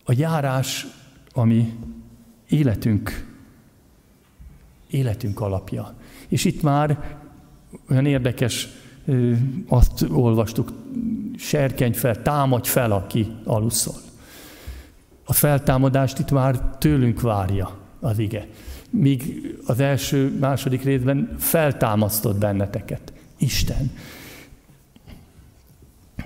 [0.04, 0.88] A járás,
[1.32, 1.74] ami
[2.50, 3.28] életünk,
[4.90, 5.96] életünk alapja.
[6.28, 7.18] És itt már
[7.90, 8.68] olyan érdekes,
[9.68, 10.74] azt olvastuk,
[11.38, 14.09] serkenj fel, támadj fel, aki aluszol.
[15.30, 18.48] A feltámadást itt már tőlünk várja az ige.
[18.89, 23.13] Míg az első, második részben feltámasztott benneteket.
[23.38, 23.92] Isten.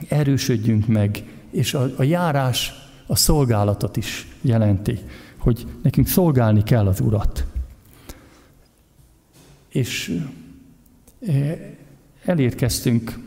[0.07, 2.73] Erősödjünk meg, és a, a járás
[3.07, 4.99] a szolgálatot is jelenti,
[5.37, 7.45] hogy nekünk szolgálni kell az Urat.
[9.69, 10.21] És
[11.27, 11.59] eh,
[12.25, 13.19] elérkeztünk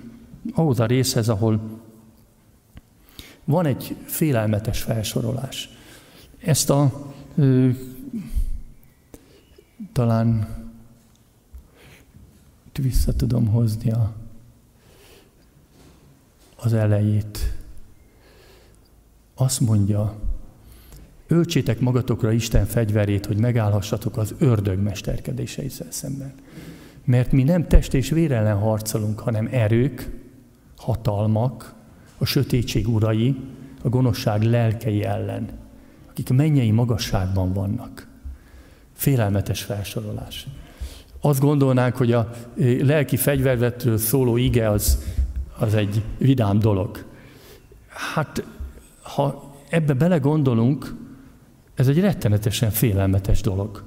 [0.54, 1.60] ahhoz a részhez, ahol
[3.46, 5.70] van egy félelmetes felsorolás.
[6.38, 7.68] Ezt a ö,
[9.92, 10.48] talán
[12.82, 14.12] vissza tudom hozni a,
[16.56, 17.54] az elejét.
[19.34, 20.14] Azt mondja,
[21.26, 26.34] öltsétek magatokra Isten fegyverét, hogy megállhassatok az ördög mesterkedéseivel szemben.
[27.04, 30.10] Mert mi nem test és vér ellen harcolunk, hanem erők,
[30.76, 31.75] hatalmak,
[32.18, 33.36] a sötétség urai,
[33.82, 35.48] a gonoszság lelkei ellen,
[36.08, 38.08] akik mennyei magasságban vannak.
[38.92, 40.46] Félelmetes felsorolás.
[41.20, 42.30] Azt gondolnánk, hogy a
[42.80, 45.04] lelki fegyvervetről szóló ige az,
[45.58, 47.04] az egy vidám dolog.
[47.88, 48.44] Hát,
[49.02, 50.94] ha ebbe belegondolunk,
[51.74, 53.84] ez egy rettenetesen félelmetes dolog.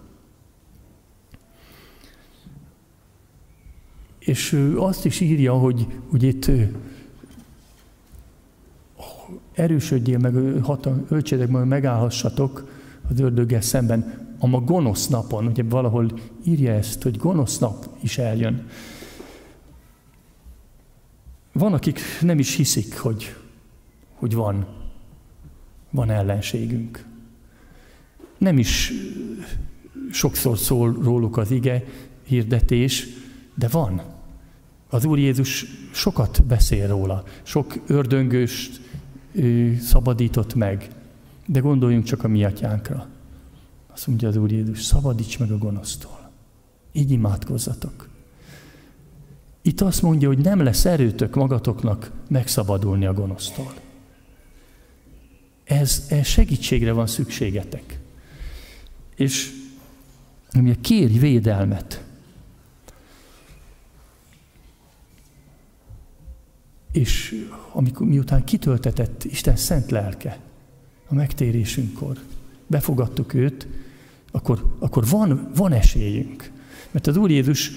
[4.20, 6.52] És azt is írja, hogy, hogy itt
[9.54, 10.36] erősödjél meg,
[11.10, 12.72] öltsétek meg, megállhassatok
[13.10, 16.12] az ördöggel szemben a ma gonosz napon, ugye valahol
[16.44, 18.68] írja ezt, hogy gonosz nap is eljön.
[21.52, 23.36] van, akik nem is hiszik, hogy,
[24.14, 24.68] hogy van,
[25.90, 27.06] van ellenségünk.
[28.38, 28.92] Nem is
[30.12, 31.84] sokszor szól róluk az ige
[32.24, 33.08] hirdetés,
[33.56, 34.02] de van.
[34.90, 38.82] Az Úr Jézus sokat beszél róla, sok ördöngőst
[39.82, 40.90] szabadított meg,
[41.46, 43.08] de gondoljunk csak a mi atyánkra.
[43.94, 46.30] Azt mondja az Úr Jézus, szabadíts meg a gonosztól.
[46.92, 48.10] Így imádkozzatok.
[49.62, 53.74] Itt azt mondja, hogy nem lesz erőtök magatoknak megszabadulni a gonosztól.
[55.64, 58.00] Ez, ez segítségre van szükségetek.
[59.16, 59.52] És
[60.58, 62.04] ugye kérj védelmet.
[66.92, 70.40] És amikor, miután kitöltetett Isten szent lelke
[71.08, 72.18] a megtérésünkkor,
[72.68, 73.68] befogadtuk őt,
[74.32, 76.52] akkor, akkor van, van esélyünk.
[76.92, 77.72] Mert az Úr Jézus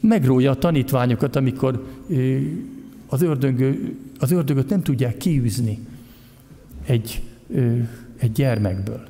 [0.00, 1.86] megrója a tanítványokat, amikor
[3.06, 5.78] az, ördögő, az ördögöt nem tudják kiűzni
[6.86, 7.22] egy,
[8.18, 9.08] egy gyermekből.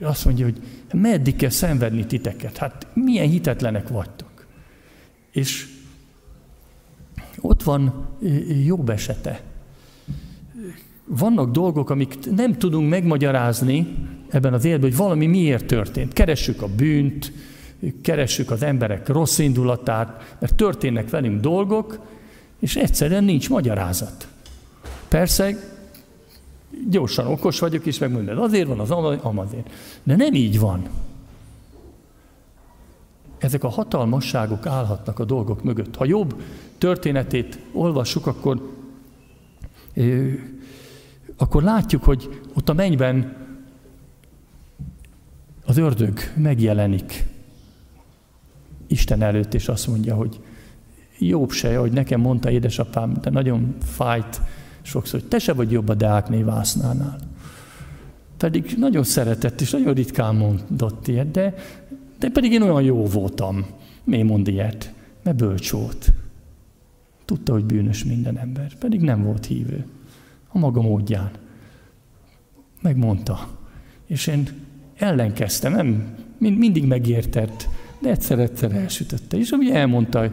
[0.00, 2.56] Azt mondja, hogy meddig kell szenvedni titeket?
[2.56, 4.46] Hát milyen hitetlenek vagytok.
[5.30, 5.73] És
[7.46, 8.06] ott van
[8.64, 9.40] jobb esete.
[11.04, 13.96] Vannak dolgok, amik nem tudunk megmagyarázni
[14.28, 16.12] ebben az életben, hogy valami miért történt.
[16.12, 17.32] Keressük a bűnt,
[18.02, 21.98] keressük az emberek rossz indulatát, mert történnek velünk dolgok,
[22.58, 24.28] és egyszerűen nincs magyarázat.
[25.08, 25.56] Persze,
[26.90, 28.90] gyorsan okos vagyok, és megmondod, azért van az
[29.22, 29.70] amazért.
[30.02, 30.88] De nem így van.
[33.38, 35.96] Ezek a hatalmasságok állhatnak a dolgok mögött.
[35.96, 36.34] Ha jobb
[36.84, 38.72] történetét olvassuk, akkor,
[41.36, 43.36] akkor látjuk, hogy ott a mennyben
[45.64, 47.24] az ördög megjelenik
[48.86, 50.40] Isten előtt, és azt mondja, hogy
[51.18, 54.40] jobb se, hogy nekem mondta édesapám, de nagyon fájt
[54.82, 57.18] sokszor, hogy te se vagy jobb a Deákné Vásznánál.
[58.36, 61.54] Pedig nagyon szeretett, és nagyon ritkán mondott ilyet, de,
[62.18, 63.66] de pedig én olyan jó voltam.
[64.04, 64.92] Miért mond ilyet?
[65.22, 66.12] Mert bölcs volt.
[67.24, 69.86] Tudta, hogy bűnös minden ember, pedig nem volt hívő.
[70.48, 71.30] A maga módján.
[72.82, 73.48] Megmondta.
[74.06, 74.48] És én
[74.96, 77.68] ellenkeztem, nem, mindig megértett,
[77.98, 79.36] de egyszer-egyszer elsütötte.
[79.36, 80.30] És ami elmondta,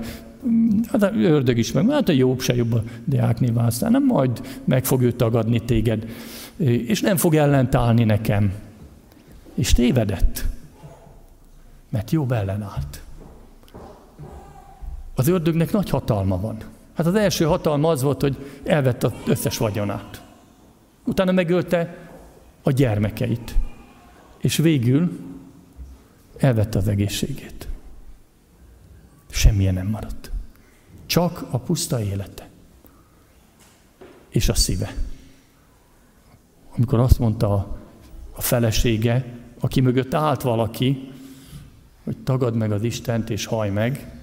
[0.85, 4.85] hát ördög is meg, hát a jobb se jobb a deákné aztán nem majd meg
[4.85, 6.09] fog ő tagadni téged,
[6.57, 8.53] és nem fog ellent nekem.
[9.53, 10.45] És tévedett,
[11.89, 13.03] mert jobb ellenállt.
[15.15, 16.57] Az ördögnek nagy hatalma van.
[17.01, 20.23] Hát az első hatalma az volt, hogy elvette az összes vagyonát.
[21.05, 22.09] Utána megölte
[22.63, 23.55] a gyermekeit.
[24.37, 25.19] És végül
[26.37, 27.67] elvette az egészségét.
[29.29, 30.31] Semmilyen nem maradt.
[31.05, 32.49] Csak a puszta élete.
[34.29, 34.93] És a szíve.
[36.75, 37.53] Amikor azt mondta
[38.31, 39.25] a, felesége,
[39.59, 41.11] aki mögött állt valaki,
[42.03, 44.20] hogy tagad meg az Istent és haj meg,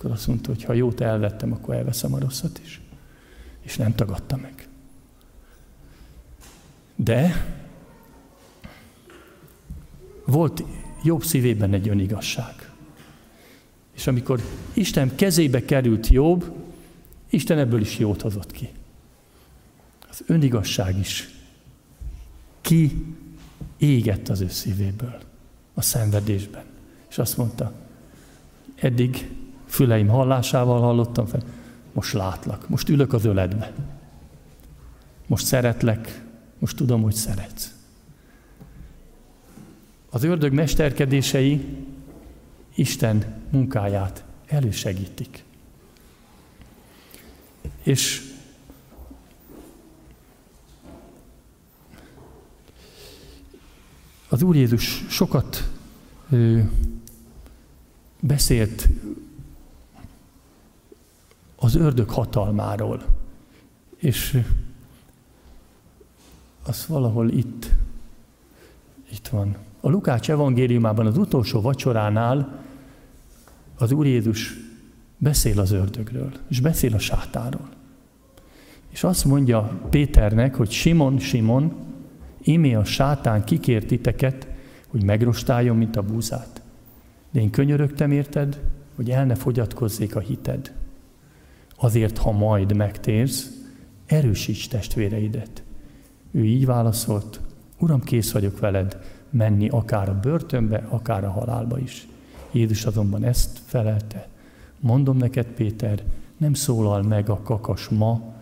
[0.00, 2.80] akkor azt mondta, hogy ha jót elvettem, akkor elveszem a rosszat is.
[3.60, 4.68] És nem tagadta meg.
[6.96, 7.46] De
[10.24, 10.64] volt
[11.02, 12.72] jobb szívében egy önigazság.
[13.92, 14.40] És amikor
[14.72, 16.52] Isten kezébe került jobb,
[17.30, 18.68] Isten ebből is jót hozott ki.
[20.10, 21.28] Az önigazság is
[22.60, 23.04] ki
[23.76, 25.20] égett az ő szívéből,
[25.74, 26.64] a szenvedésben.
[27.10, 27.72] És azt mondta,
[28.74, 29.38] eddig
[29.70, 31.42] füleim hallásával hallottam fel,
[31.92, 33.72] most látlak, most ülök az öledbe.
[35.26, 36.24] Most szeretlek,
[36.58, 37.74] most tudom, hogy szeretsz.
[40.10, 41.64] Az ördög mesterkedései
[42.74, 45.44] Isten munkáját elősegítik.
[47.82, 48.22] És
[54.28, 55.70] az Úr Jézus sokat
[56.30, 56.58] ö,
[58.20, 58.88] beszélt
[61.70, 63.02] az ördög hatalmáról,
[63.96, 64.42] és
[66.62, 67.70] az valahol itt,
[69.12, 69.56] itt van.
[69.80, 72.62] A Lukács evangéliumában az utolsó vacsoránál
[73.78, 74.56] az Úr Jézus
[75.16, 77.68] beszél az ördögről, és beszél a sátáról.
[78.88, 81.72] És azt mondja Péternek, hogy Simon, Simon,
[82.42, 84.46] imé a sátán kikért titeket,
[84.88, 86.62] hogy megrostáljon, mint a búzát.
[87.30, 88.60] De én könyörögtem érted,
[88.94, 90.72] hogy el ne fogyatkozzék a hited.
[91.82, 93.50] Azért, ha majd megtérsz,
[94.06, 95.62] erősíts testvéreidet.
[96.30, 97.40] Ő így válaszolt,
[97.78, 98.98] Uram, kész vagyok veled,
[99.30, 102.08] menni akár a börtönbe, akár a halálba is.
[102.50, 104.28] Jézus azonban ezt felelte.
[104.80, 106.02] Mondom neked, Péter,
[106.36, 108.34] nem szólal meg a kakas ma,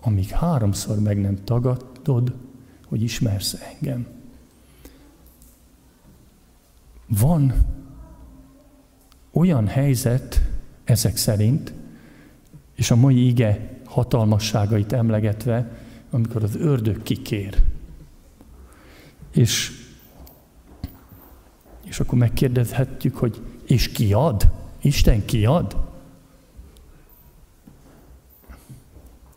[0.00, 2.34] amíg háromszor meg nem tagadod,
[2.86, 4.06] hogy ismersz engem.
[7.06, 7.54] Van
[9.32, 10.42] olyan helyzet
[10.84, 11.72] ezek szerint,
[12.76, 15.78] és a mai ige hatalmasságait emlegetve,
[16.10, 17.62] amikor az ördög kikér.
[19.30, 19.72] És,
[21.84, 24.50] és akkor megkérdezhetjük, hogy és ki ad?
[24.80, 25.76] Isten kiad?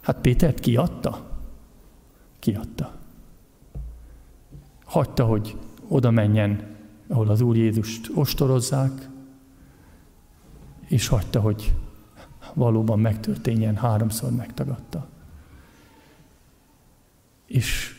[0.01, 1.29] Hát Pétert kiadta?
[2.39, 2.97] Kiadta.
[4.85, 6.75] Hagyta, hogy oda menjen,
[7.07, 9.09] ahol az Úr Jézust ostorozzák,
[10.87, 11.73] és hagyta, hogy
[12.53, 15.07] valóban megtörténjen, háromszor megtagadta.
[17.45, 17.95] És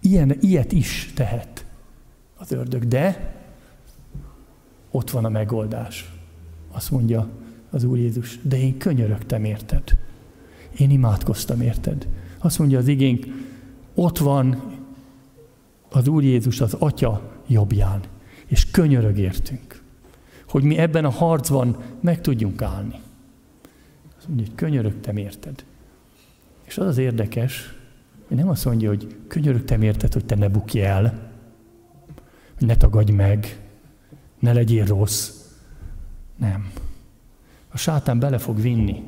[0.00, 1.66] ilyen, ilyet is tehet
[2.36, 3.34] az ördög, de
[4.90, 6.12] ott van a megoldás.
[6.70, 7.28] Azt mondja
[7.70, 9.98] az Úr Jézus, de én könyörögtem érted.
[10.78, 12.08] Én imádkoztam érted.
[12.38, 13.26] Azt mondja az igénk,
[13.94, 14.62] ott van
[15.90, 18.00] az Úr Jézus az Atya jobbján,
[18.54, 19.82] és könyörög értünk,
[20.48, 23.00] hogy mi ebben a harcban meg tudjunk állni.
[24.16, 25.64] Azt mondja, hogy könyörögtem érted.
[26.64, 27.74] És az az érdekes,
[28.28, 31.30] hogy nem azt mondja, hogy könyörögtem érted, hogy te ne bukj el,
[32.58, 33.60] hogy ne tagadj meg,
[34.38, 35.30] ne legyél rossz.
[36.36, 36.72] Nem.
[37.68, 39.02] A sátán bele fog vinni,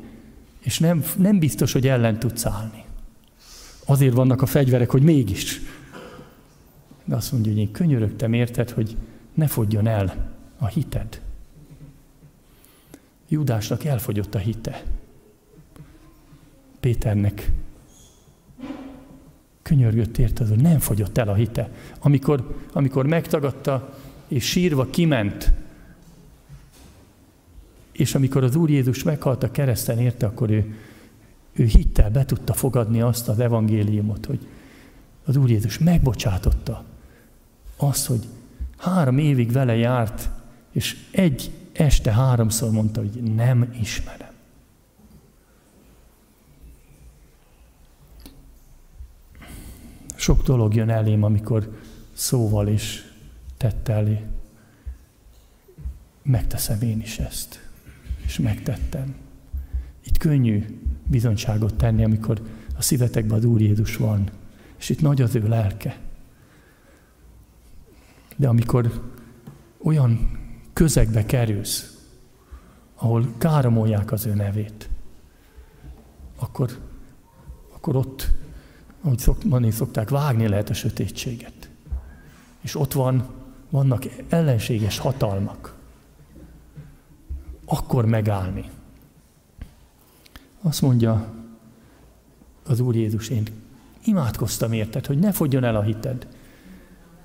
[0.60, 2.84] és nem, nem biztos, hogy ellen tudsz állni.
[3.84, 5.60] Azért vannak a fegyverek, hogy mégis.
[7.04, 8.96] De azt mondja, hogy én könyörögtem érted, hogy
[9.36, 11.20] ne fogjon el a hited.
[13.28, 14.82] Judásnak elfogyott a hite.
[16.80, 17.52] Péternek
[19.62, 21.70] könyörgött érted, hogy nem fogyott el a hite.
[21.98, 25.52] Amikor, amikor megtagadta és sírva kiment,
[27.92, 30.74] és amikor az Úr Jézus meghalt a kereszten érte, akkor ő,
[31.52, 34.46] ő hittel be tudta fogadni azt az evangéliumot, hogy
[35.24, 36.84] az Úr Jézus megbocsátotta
[37.76, 38.26] azt, hogy
[38.76, 40.30] három évig vele járt,
[40.72, 44.34] és egy este háromszor mondta, hogy nem ismerem.
[50.14, 51.80] Sok dolog jön elém, amikor
[52.12, 53.04] szóval és
[53.56, 54.34] tettel
[56.22, 57.68] megteszem én is ezt.
[58.24, 59.14] És megtettem.
[60.04, 60.64] Itt könnyű
[61.06, 62.42] bizonyságot tenni, amikor
[62.76, 64.30] a szívetekben az Úr Jézus van,
[64.78, 65.98] és itt nagy az ő lelke.
[68.36, 69.02] De amikor
[69.82, 70.38] olyan
[70.72, 71.96] közegbe kerülsz,
[72.94, 74.88] ahol káromolják az ő nevét,
[76.38, 76.78] akkor,
[77.74, 78.30] akkor ott,
[79.02, 81.70] ahogy szok, mondani szokták, vágni lehet a sötétséget.
[82.60, 83.26] És ott van,
[83.70, 85.74] vannak ellenséges hatalmak.
[87.64, 88.70] Akkor megállni.
[90.62, 91.34] Azt mondja
[92.66, 93.46] az Úr Jézus, én
[94.04, 96.26] imádkoztam érted, hogy ne fogjon el a hited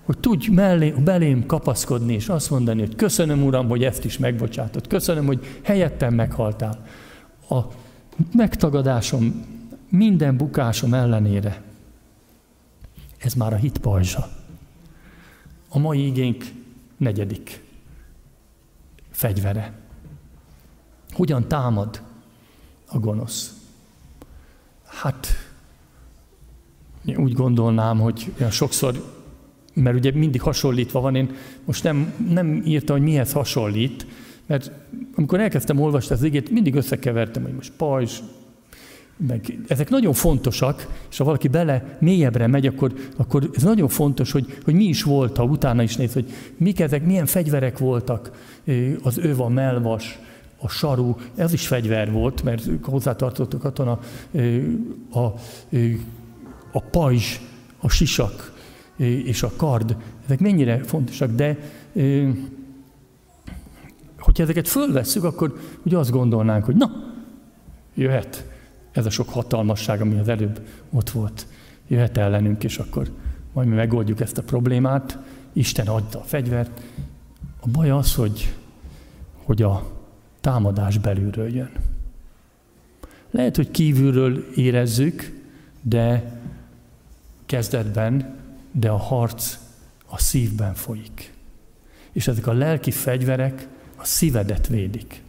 [0.04, 4.88] hogy tudj mellé, belém kapaszkodni, és azt mondani, hogy köszönöm, Uram, hogy ezt is megbocsátott.
[4.88, 6.86] Köszönöm, hogy helyettem meghaltál.
[7.49, 7.60] A
[8.34, 9.45] megtagadásom,
[9.89, 11.62] minden bukásom ellenére.
[13.18, 14.30] Ez már a hit pajzsa.
[15.70, 16.43] A mai igénk
[16.97, 17.64] negyedik
[19.12, 19.74] fegyvere.
[21.12, 22.02] Hogyan támad
[22.88, 23.56] a gonosz?
[24.86, 25.28] Hát,
[27.16, 29.20] úgy gondolnám, hogy sokszor
[29.74, 34.05] mert ugye mindig hasonlítva van, én most nem, nem írtam, hogy mihez hasonlít,
[34.45, 34.72] mert
[35.15, 38.19] amikor elkezdtem olvasni az igét, mindig összekevertem, hogy most pajzs,
[39.28, 44.32] meg ezek nagyon fontosak, és ha valaki bele mélyebbre megy, akkor, akkor ez nagyon fontos,
[44.32, 46.26] hogy, hogy mi is volt, ha utána is néz, hogy
[46.57, 48.32] mik ezek, milyen fegyverek voltak,
[49.03, 50.19] az öv, a melvas,
[50.57, 53.99] a saru, ez is fegyver volt, mert hozzátartott a katona,
[55.11, 55.19] a,
[56.72, 57.39] a pajzs,
[57.80, 58.51] a sisak,
[59.08, 59.95] és a kard,
[60.26, 61.58] ezek mennyire fontosak, de
[64.20, 66.91] hogyha ezeket fölvesszük, akkor ugye azt gondolnánk, hogy na,
[67.95, 68.49] jöhet
[68.91, 71.47] ez a sok hatalmasság, ami az előbb ott volt,
[71.88, 73.12] jöhet ellenünk, és akkor
[73.54, 75.18] majd mi megoldjuk ezt a problémát,
[75.54, 76.82] Isten adta a fegyvert.
[77.60, 78.56] A baj az, hogy,
[79.34, 79.91] hogy a
[80.41, 81.72] támadás belülről jön.
[83.32, 85.41] Lehet, hogy kívülről érezzük,
[85.82, 86.39] de
[87.45, 88.39] kezdetben
[88.72, 89.57] de a harc
[90.05, 91.34] a szívben folyik.
[92.11, 95.24] És ezek a lelki fegyverek a szívedet védik.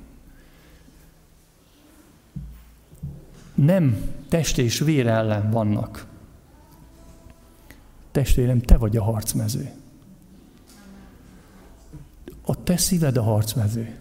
[3.54, 6.06] Nem test és vér ellen vannak.
[8.10, 9.72] Testvérem, te vagy a harcmező.
[12.44, 13.98] a te szíved a harcmező,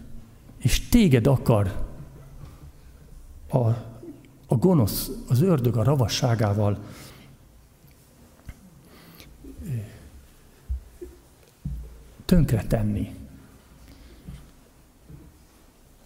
[0.58, 1.86] és téged akar
[3.48, 3.58] a,
[4.46, 6.78] a gonosz, az ördög a ravasságával
[12.32, 13.14] tönkre tenni.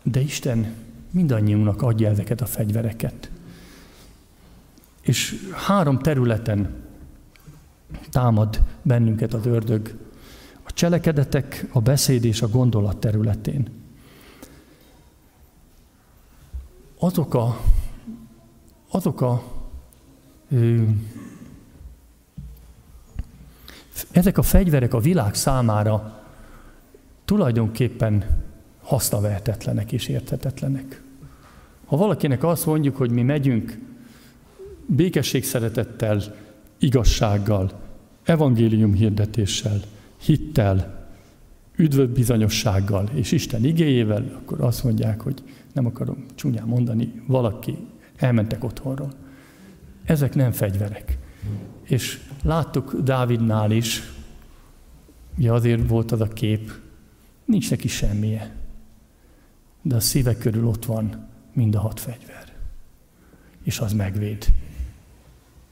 [0.02, 0.74] De Isten
[1.10, 3.30] mindannyiunknak adja ezeket a fegyvereket.
[5.00, 6.74] És három területen
[8.10, 9.98] támad bennünket az ördög.
[10.62, 13.68] A cselekedetek, a beszéd és a gondolat területén.
[16.98, 17.60] Azok a,
[18.88, 19.42] azok a
[20.50, 20.82] ö,
[24.10, 26.15] ezek a fegyverek a világ számára
[27.26, 28.24] tulajdonképpen
[28.82, 31.02] hasznavehetetlenek és érthetetlenek.
[31.84, 33.78] Ha valakinek azt mondjuk, hogy mi megyünk
[34.86, 36.22] békesség szeretettel,
[36.78, 37.72] igazsággal,
[38.22, 39.80] evangélium hirdetéssel,
[40.16, 41.06] hittel,
[41.76, 47.76] üdvöbb bizonyossággal és Isten igéjével, akkor azt mondják, hogy nem akarom csúnyán mondani, valaki
[48.16, 49.12] elmentek otthonról.
[50.04, 51.18] Ezek nem fegyverek.
[51.82, 54.02] És láttuk Dávidnál is,
[55.38, 56.72] ugye azért volt az a kép,
[57.46, 58.54] nincs neki semmije,
[59.82, 62.54] de a szíve körül ott van mind a hat fegyver.
[63.62, 64.46] És az megvéd.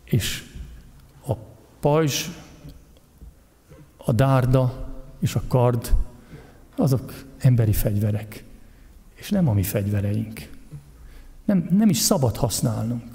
[0.05, 0.43] És
[1.27, 1.35] a
[1.81, 2.27] pajzs,
[3.97, 5.97] a dárda és a kard,
[6.77, 8.45] azok emberi fegyverek.
[9.15, 10.51] És nem a mi fegyvereink.
[11.45, 13.14] Nem, nem is szabad használnunk.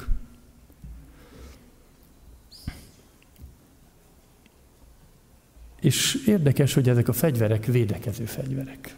[5.81, 8.95] És érdekes, hogy ezek a fegyverek védekező fegyverek.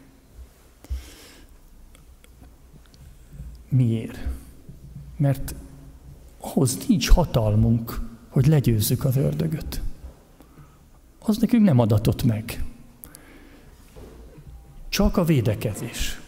[3.69, 4.27] Miért?
[5.17, 5.55] Mert
[6.39, 9.81] ahhoz nincs hatalmunk, hogy legyőzzük az ördögöt.
[11.19, 12.63] Az nekünk nem adatott meg.
[14.89, 16.19] Csak a védekezés.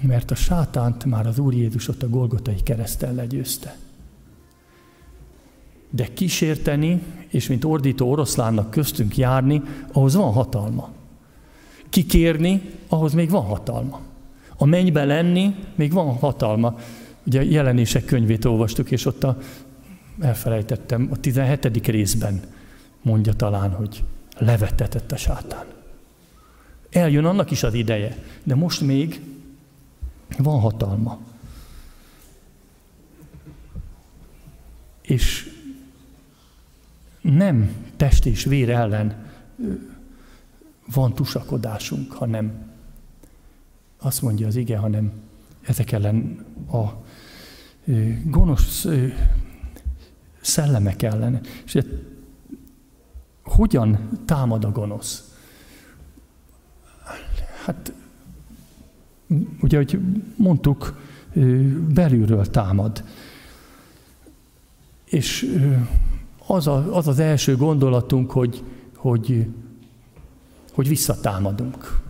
[0.00, 3.76] Mert a sátánt már az Úr Jézus ott a Golgotai keresztel legyőzte.
[5.94, 9.62] De kísérteni, és mint ordító oroszlánnak köztünk járni,
[9.92, 10.90] ahhoz van hatalma.
[11.88, 14.00] Kikérni, ahhoz még van hatalma.
[14.56, 16.78] A mennybe lenni, még van hatalma.
[17.26, 19.38] Ugye jelenések könyvét olvastuk, és ott a,
[20.20, 21.86] elfelejtettem, a 17.
[21.86, 22.40] részben
[23.02, 24.04] mondja talán, hogy
[24.38, 25.64] levetetett a sátán.
[26.90, 29.20] Eljön annak is az ideje, de most még
[30.38, 31.18] van hatalma.
[35.02, 35.51] És
[37.22, 39.30] nem test és vér ellen
[40.92, 42.52] van tusakodásunk, hanem
[43.98, 45.12] azt mondja az ige, hanem
[45.62, 46.84] ezek ellen a
[48.24, 48.86] gonosz
[50.40, 51.40] szellemek ellen.
[51.64, 51.78] És
[53.42, 55.36] hogyan támad a gonosz?
[57.64, 57.92] Hát,
[59.60, 59.98] ugye, hogy
[60.36, 61.00] mondtuk,
[61.94, 63.04] belülről támad.
[65.04, 65.58] És
[66.46, 68.64] az, a, az az első gondolatunk, hogy,
[68.96, 69.46] hogy,
[70.72, 72.00] hogy visszatámadunk.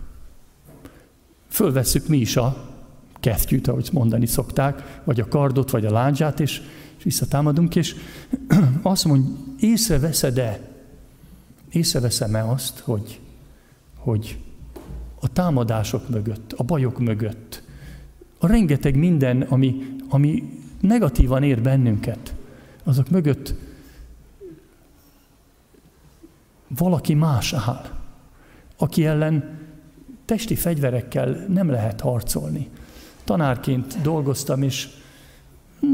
[1.49, 2.71] Fölvesszük mi is a
[3.19, 6.61] kesztyűt, ahogy mondani szokták, vagy a kardot, vagy a láncsát, és,
[6.97, 7.95] és visszatámadunk, és
[8.81, 10.59] azt mondja, észreveszed-e,
[11.71, 13.19] észreveszem-e azt, hogy,
[13.97, 14.37] hogy
[15.19, 17.63] a támadások mögött, a bajok mögött,
[18.37, 20.43] a rengeteg minden, ami, ami
[20.81, 22.33] negatívan ér bennünket,
[22.83, 23.53] azok mögött
[26.77, 27.85] valaki más áll,
[28.77, 29.59] aki ellen
[30.25, 32.69] testi fegyverekkel nem lehet harcolni.
[33.23, 34.87] Tanárként dolgoztam, és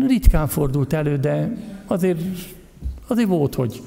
[0.07, 2.19] ritkán fordult elő, de azért,
[3.07, 3.81] azért volt, hogy,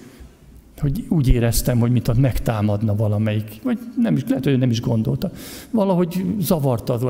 [0.78, 5.30] hogy úgy éreztem, hogy mit megtámadna valamelyik, vagy nem is, lehet, hogy nem is gondolta.
[5.70, 7.02] Valahogy zavarta az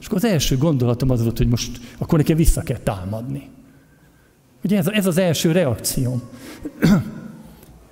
[0.00, 3.48] És akkor az első gondolatom az volt, hogy most akkor nekem vissza kell támadni.
[4.64, 6.22] Ugye ez, ez az első reakcióm.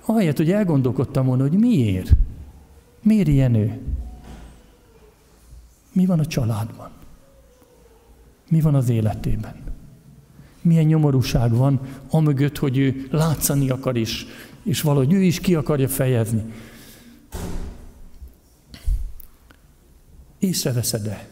[0.09, 2.11] Ahelyett, hogy elgondolkodtam volna, hogy miért?
[3.01, 3.79] Miért ilyen ő?
[5.93, 6.89] Mi van a családban?
[8.49, 9.55] Mi van az életében?
[10.61, 11.79] Milyen nyomorúság van,
[12.09, 14.25] amögött, hogy ő látszani akar is,
[14.63, 16.43] és valahogy ő is ki akarja fejezni.
[20.39, 21.27] Észreveszed-e?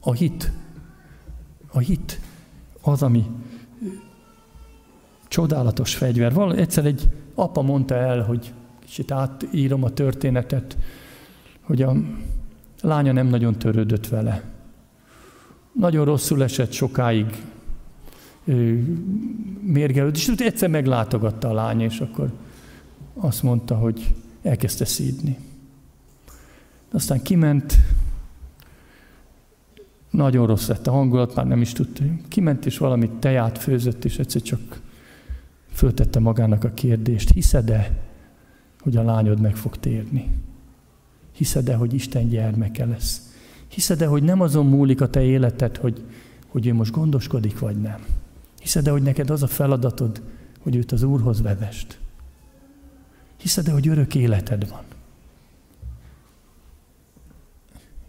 [0.00, 0.52] A hit,
[1.72, 2.20] a hit
[2.80, 3.26] az, ami
[5.32, 6.32] csodálatos fegyver.
[6.32, 10.76] Val, egyszer egy apa mondta el, hogy kicsit átírom a történetet,
[11.60, 11.96] hogy a
[12.80, 14.42] lánya nem nagyon törődött vele.
[15.72, 17.26] Nagyon rosszul esett sokáig,
[19.60, 22.32] mérgelődött, és egyszer meglátogatta a lány, és akkor
[23.14, 25.38] azt mondta, hogy elkezdte szídni.
[26.90, 27.74] Aztán kiment,
[30.10, 32.04] nagyon rossz lett a hangulat, már nem is tudta.
[32.28, 34.81] Kiment és valamit teját főzött, és egyszer csak
[35.72, 37.98] föltette magának a kérdést, hiszed-e,
[38.80, 40.30] hogy a lányod meg fog térni?
[41.32, 43.32] Hiszed-e, hogy Isten gyermeke lesz?
[43.68, 46.04] Hiszed-e, hogy nem azon múlik a te életed, hogy,
[46.48, 48.04] hogy ő most gondoskodik, vagy nem?
[48.60, 50.22] Hiszed-e, hogy neked az a feladatod,
[50.58, 51.98] hogy őt az Úrhoz vezest?
[53.36, 54.82] Hiszed-e, hogy örök életed van?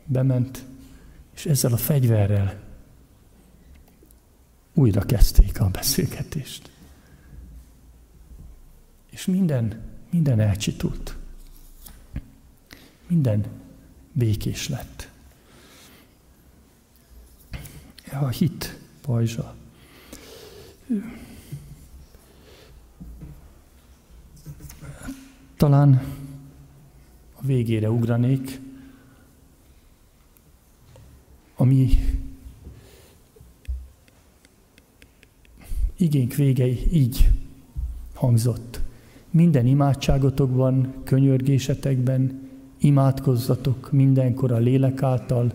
[0.05, 0.64] Bement,
[1.36, 2.61] és ezzel a fegyverrel
[4.74, 6.72] újra kezdték a beszélgetést.
[9.14, 11.16] És minden, minden elcsitult.
[13.07, 13.45] Minden
[14.11, 15.09] békés lett.
[18.11, 19.55] A hit pajzsa.
[25.57, 26.03] Talán
[27.34, 28.59] a végére ugranék,
[31.55, 31.89] ami
[35.97, 37.30] igénk vége így
[38.14, 38.82] hangzott.
[39.34, 45.51] Minden imádságotokban, könyörgésetekben imádkozzatok mindenkor a lélek által,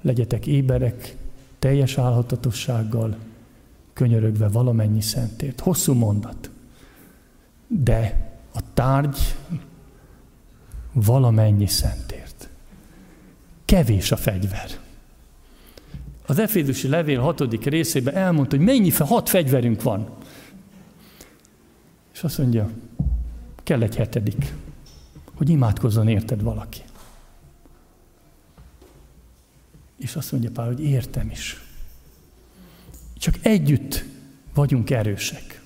[0.00, 1.16] legyetek éberek,
[1.58, 3.16] teljes álhatatossággal,
[3.92, 5.60] könyörögve valamennyi szentért.
[5.60, 6.50] Hosszú mondat.
[7.66, 9.18] De a tárgy
[10.92, 12.48] valamennyi szentért.
[13.64, 14.70] Kevés a fegyver.
[16.26, 20.08] Az Efézusi levél hatodik részében elmondta, hogy mennyi, hat fegyverünk van.
[22.12, 22.70] És azt mondja,
[23.70, 24.54] kell egy hetedik,
[25.34, 26.80] hogy imádkozzon érted valaki.
[29.98, 31.64] És azt mondja Pál, hogy értem is.
[33.16, 34.04] Csak együtt
[34.54, 35.62] vagyunk erősek.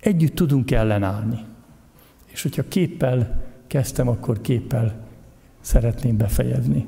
[0.00, 1.44] Együtt tudunk ellenállni.
[2.24, 5.06] És hogyha képpel kezdtem, akkor képpel
[5.60, 6.86] szeretném befejezni.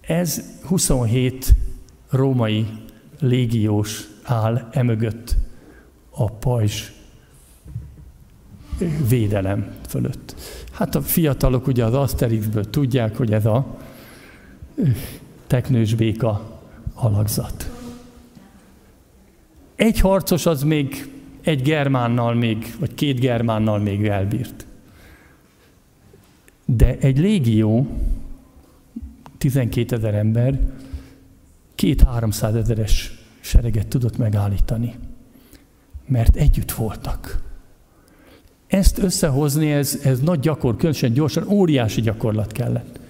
[0.00, 1.54] Ez 27
[2.08, 2.66] római
[3.18, 5.36] légiós áll emögött
[6.20, 6.90] a pajzs
[9.08, 10.34] védelem fölött.
[10.72, 13.78] Hát a fiatalok ugye az Asterixből tudják, hogy ez a
[15.46, 16.60] teknős béka
[16.94, 17.70] alakzat.
[19.74, 24.66] Egy harcos az még egy germánnal még, vagy két germánnal még elbírt.
[26.64, 27.86] De egy légió,
[29.38, 30.60] 12 ezer ember,
[31.74, 34.94] két-háromszáz ezeres sereget tudott megállítani.
[36.10, 37.42] Mert együtt voltak.
[38.66, 43.00] Ezt összehozni, ez, ez nagy gyakor, különösen gyorsan, óriási gyakorlat kellett.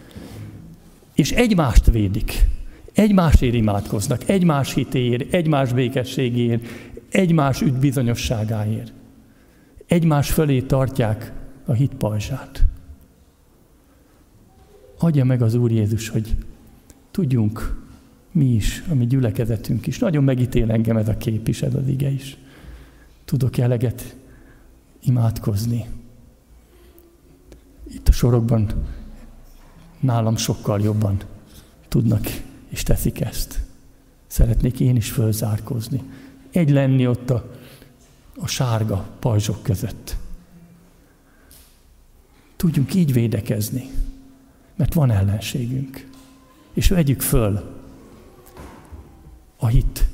[1.15, 2.47] És egymást védik.
[2.93, 6.65] Egymásért imádkoznak, egymás hitéért, egymás békességéért,
[7.11, 8.93] egymás ügy bizonyosságáért.
[9.87, 11.33] Egymás fölé tartják
[11.65, 12.65] a hit pajzsát.
[14.99, 16.37] Adja meg az Úr Jézus, hogy
[17.11, 17.85] tudjunk
[18.33, 19.99] mi is, a mi gyülekezetünk is.
[19.99, 22.37] Nagyon megítél engem ez a kép is, ez az ige is.
[23.31, 24.17] Tudok eleget
[25.01, 25.87] imádkozni.
[27.89, 28.87] Itt a sorokban
[30.01, 31.23] nálam sokkal jobban
[31.89, 32.27] tudnak
[32.69, 33.61] és teszik ezt.
[34.27, 36.03] Szeretnék én is fölzárkózni.
[36.51, 37.51] Egy lenni ott a,
[38.37, 40.17] a sárga pajzsok között.
[42.57, 43.91] Tudjunk így védekezni,
[44.77, 46.09] mert van ellenségünk.
[46.73, 47.81] És vegyük föl
[49.57, 50.07] a hit,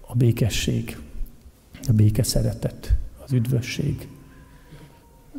[0.00, 0.99] a békesség,
[1.88, 4.08] a béke szeretet, az üdvösség,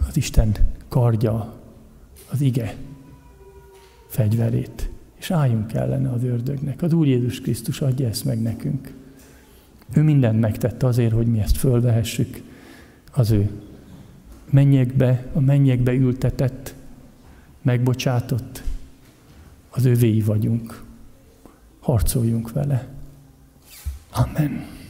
[0.08, 0.56] az Isten
[0.88, 1.62] kardja,
[2.32, 2.76] az ige
[4.08, 6.82] fegyverét, és álljunk ellene az ördögnek.
[6.82, 8.94] Az Úr Jézus Krisztus adja ezt meg nekünk.
[9.94, 12.42] Ő mindent megtette azért, hogy mi ezt fölvehessük
[13.12, 13.50] az ő
[14.50, 16.76] mennyekbe, a mennyekbe ültetett,
[17.62, 18.64] megbocsátott,
[19.70, 20.84] az övéi vagyunk.
[21.80, 22.88] Harcoljunk vele.
[24.12, 24.81] Amen.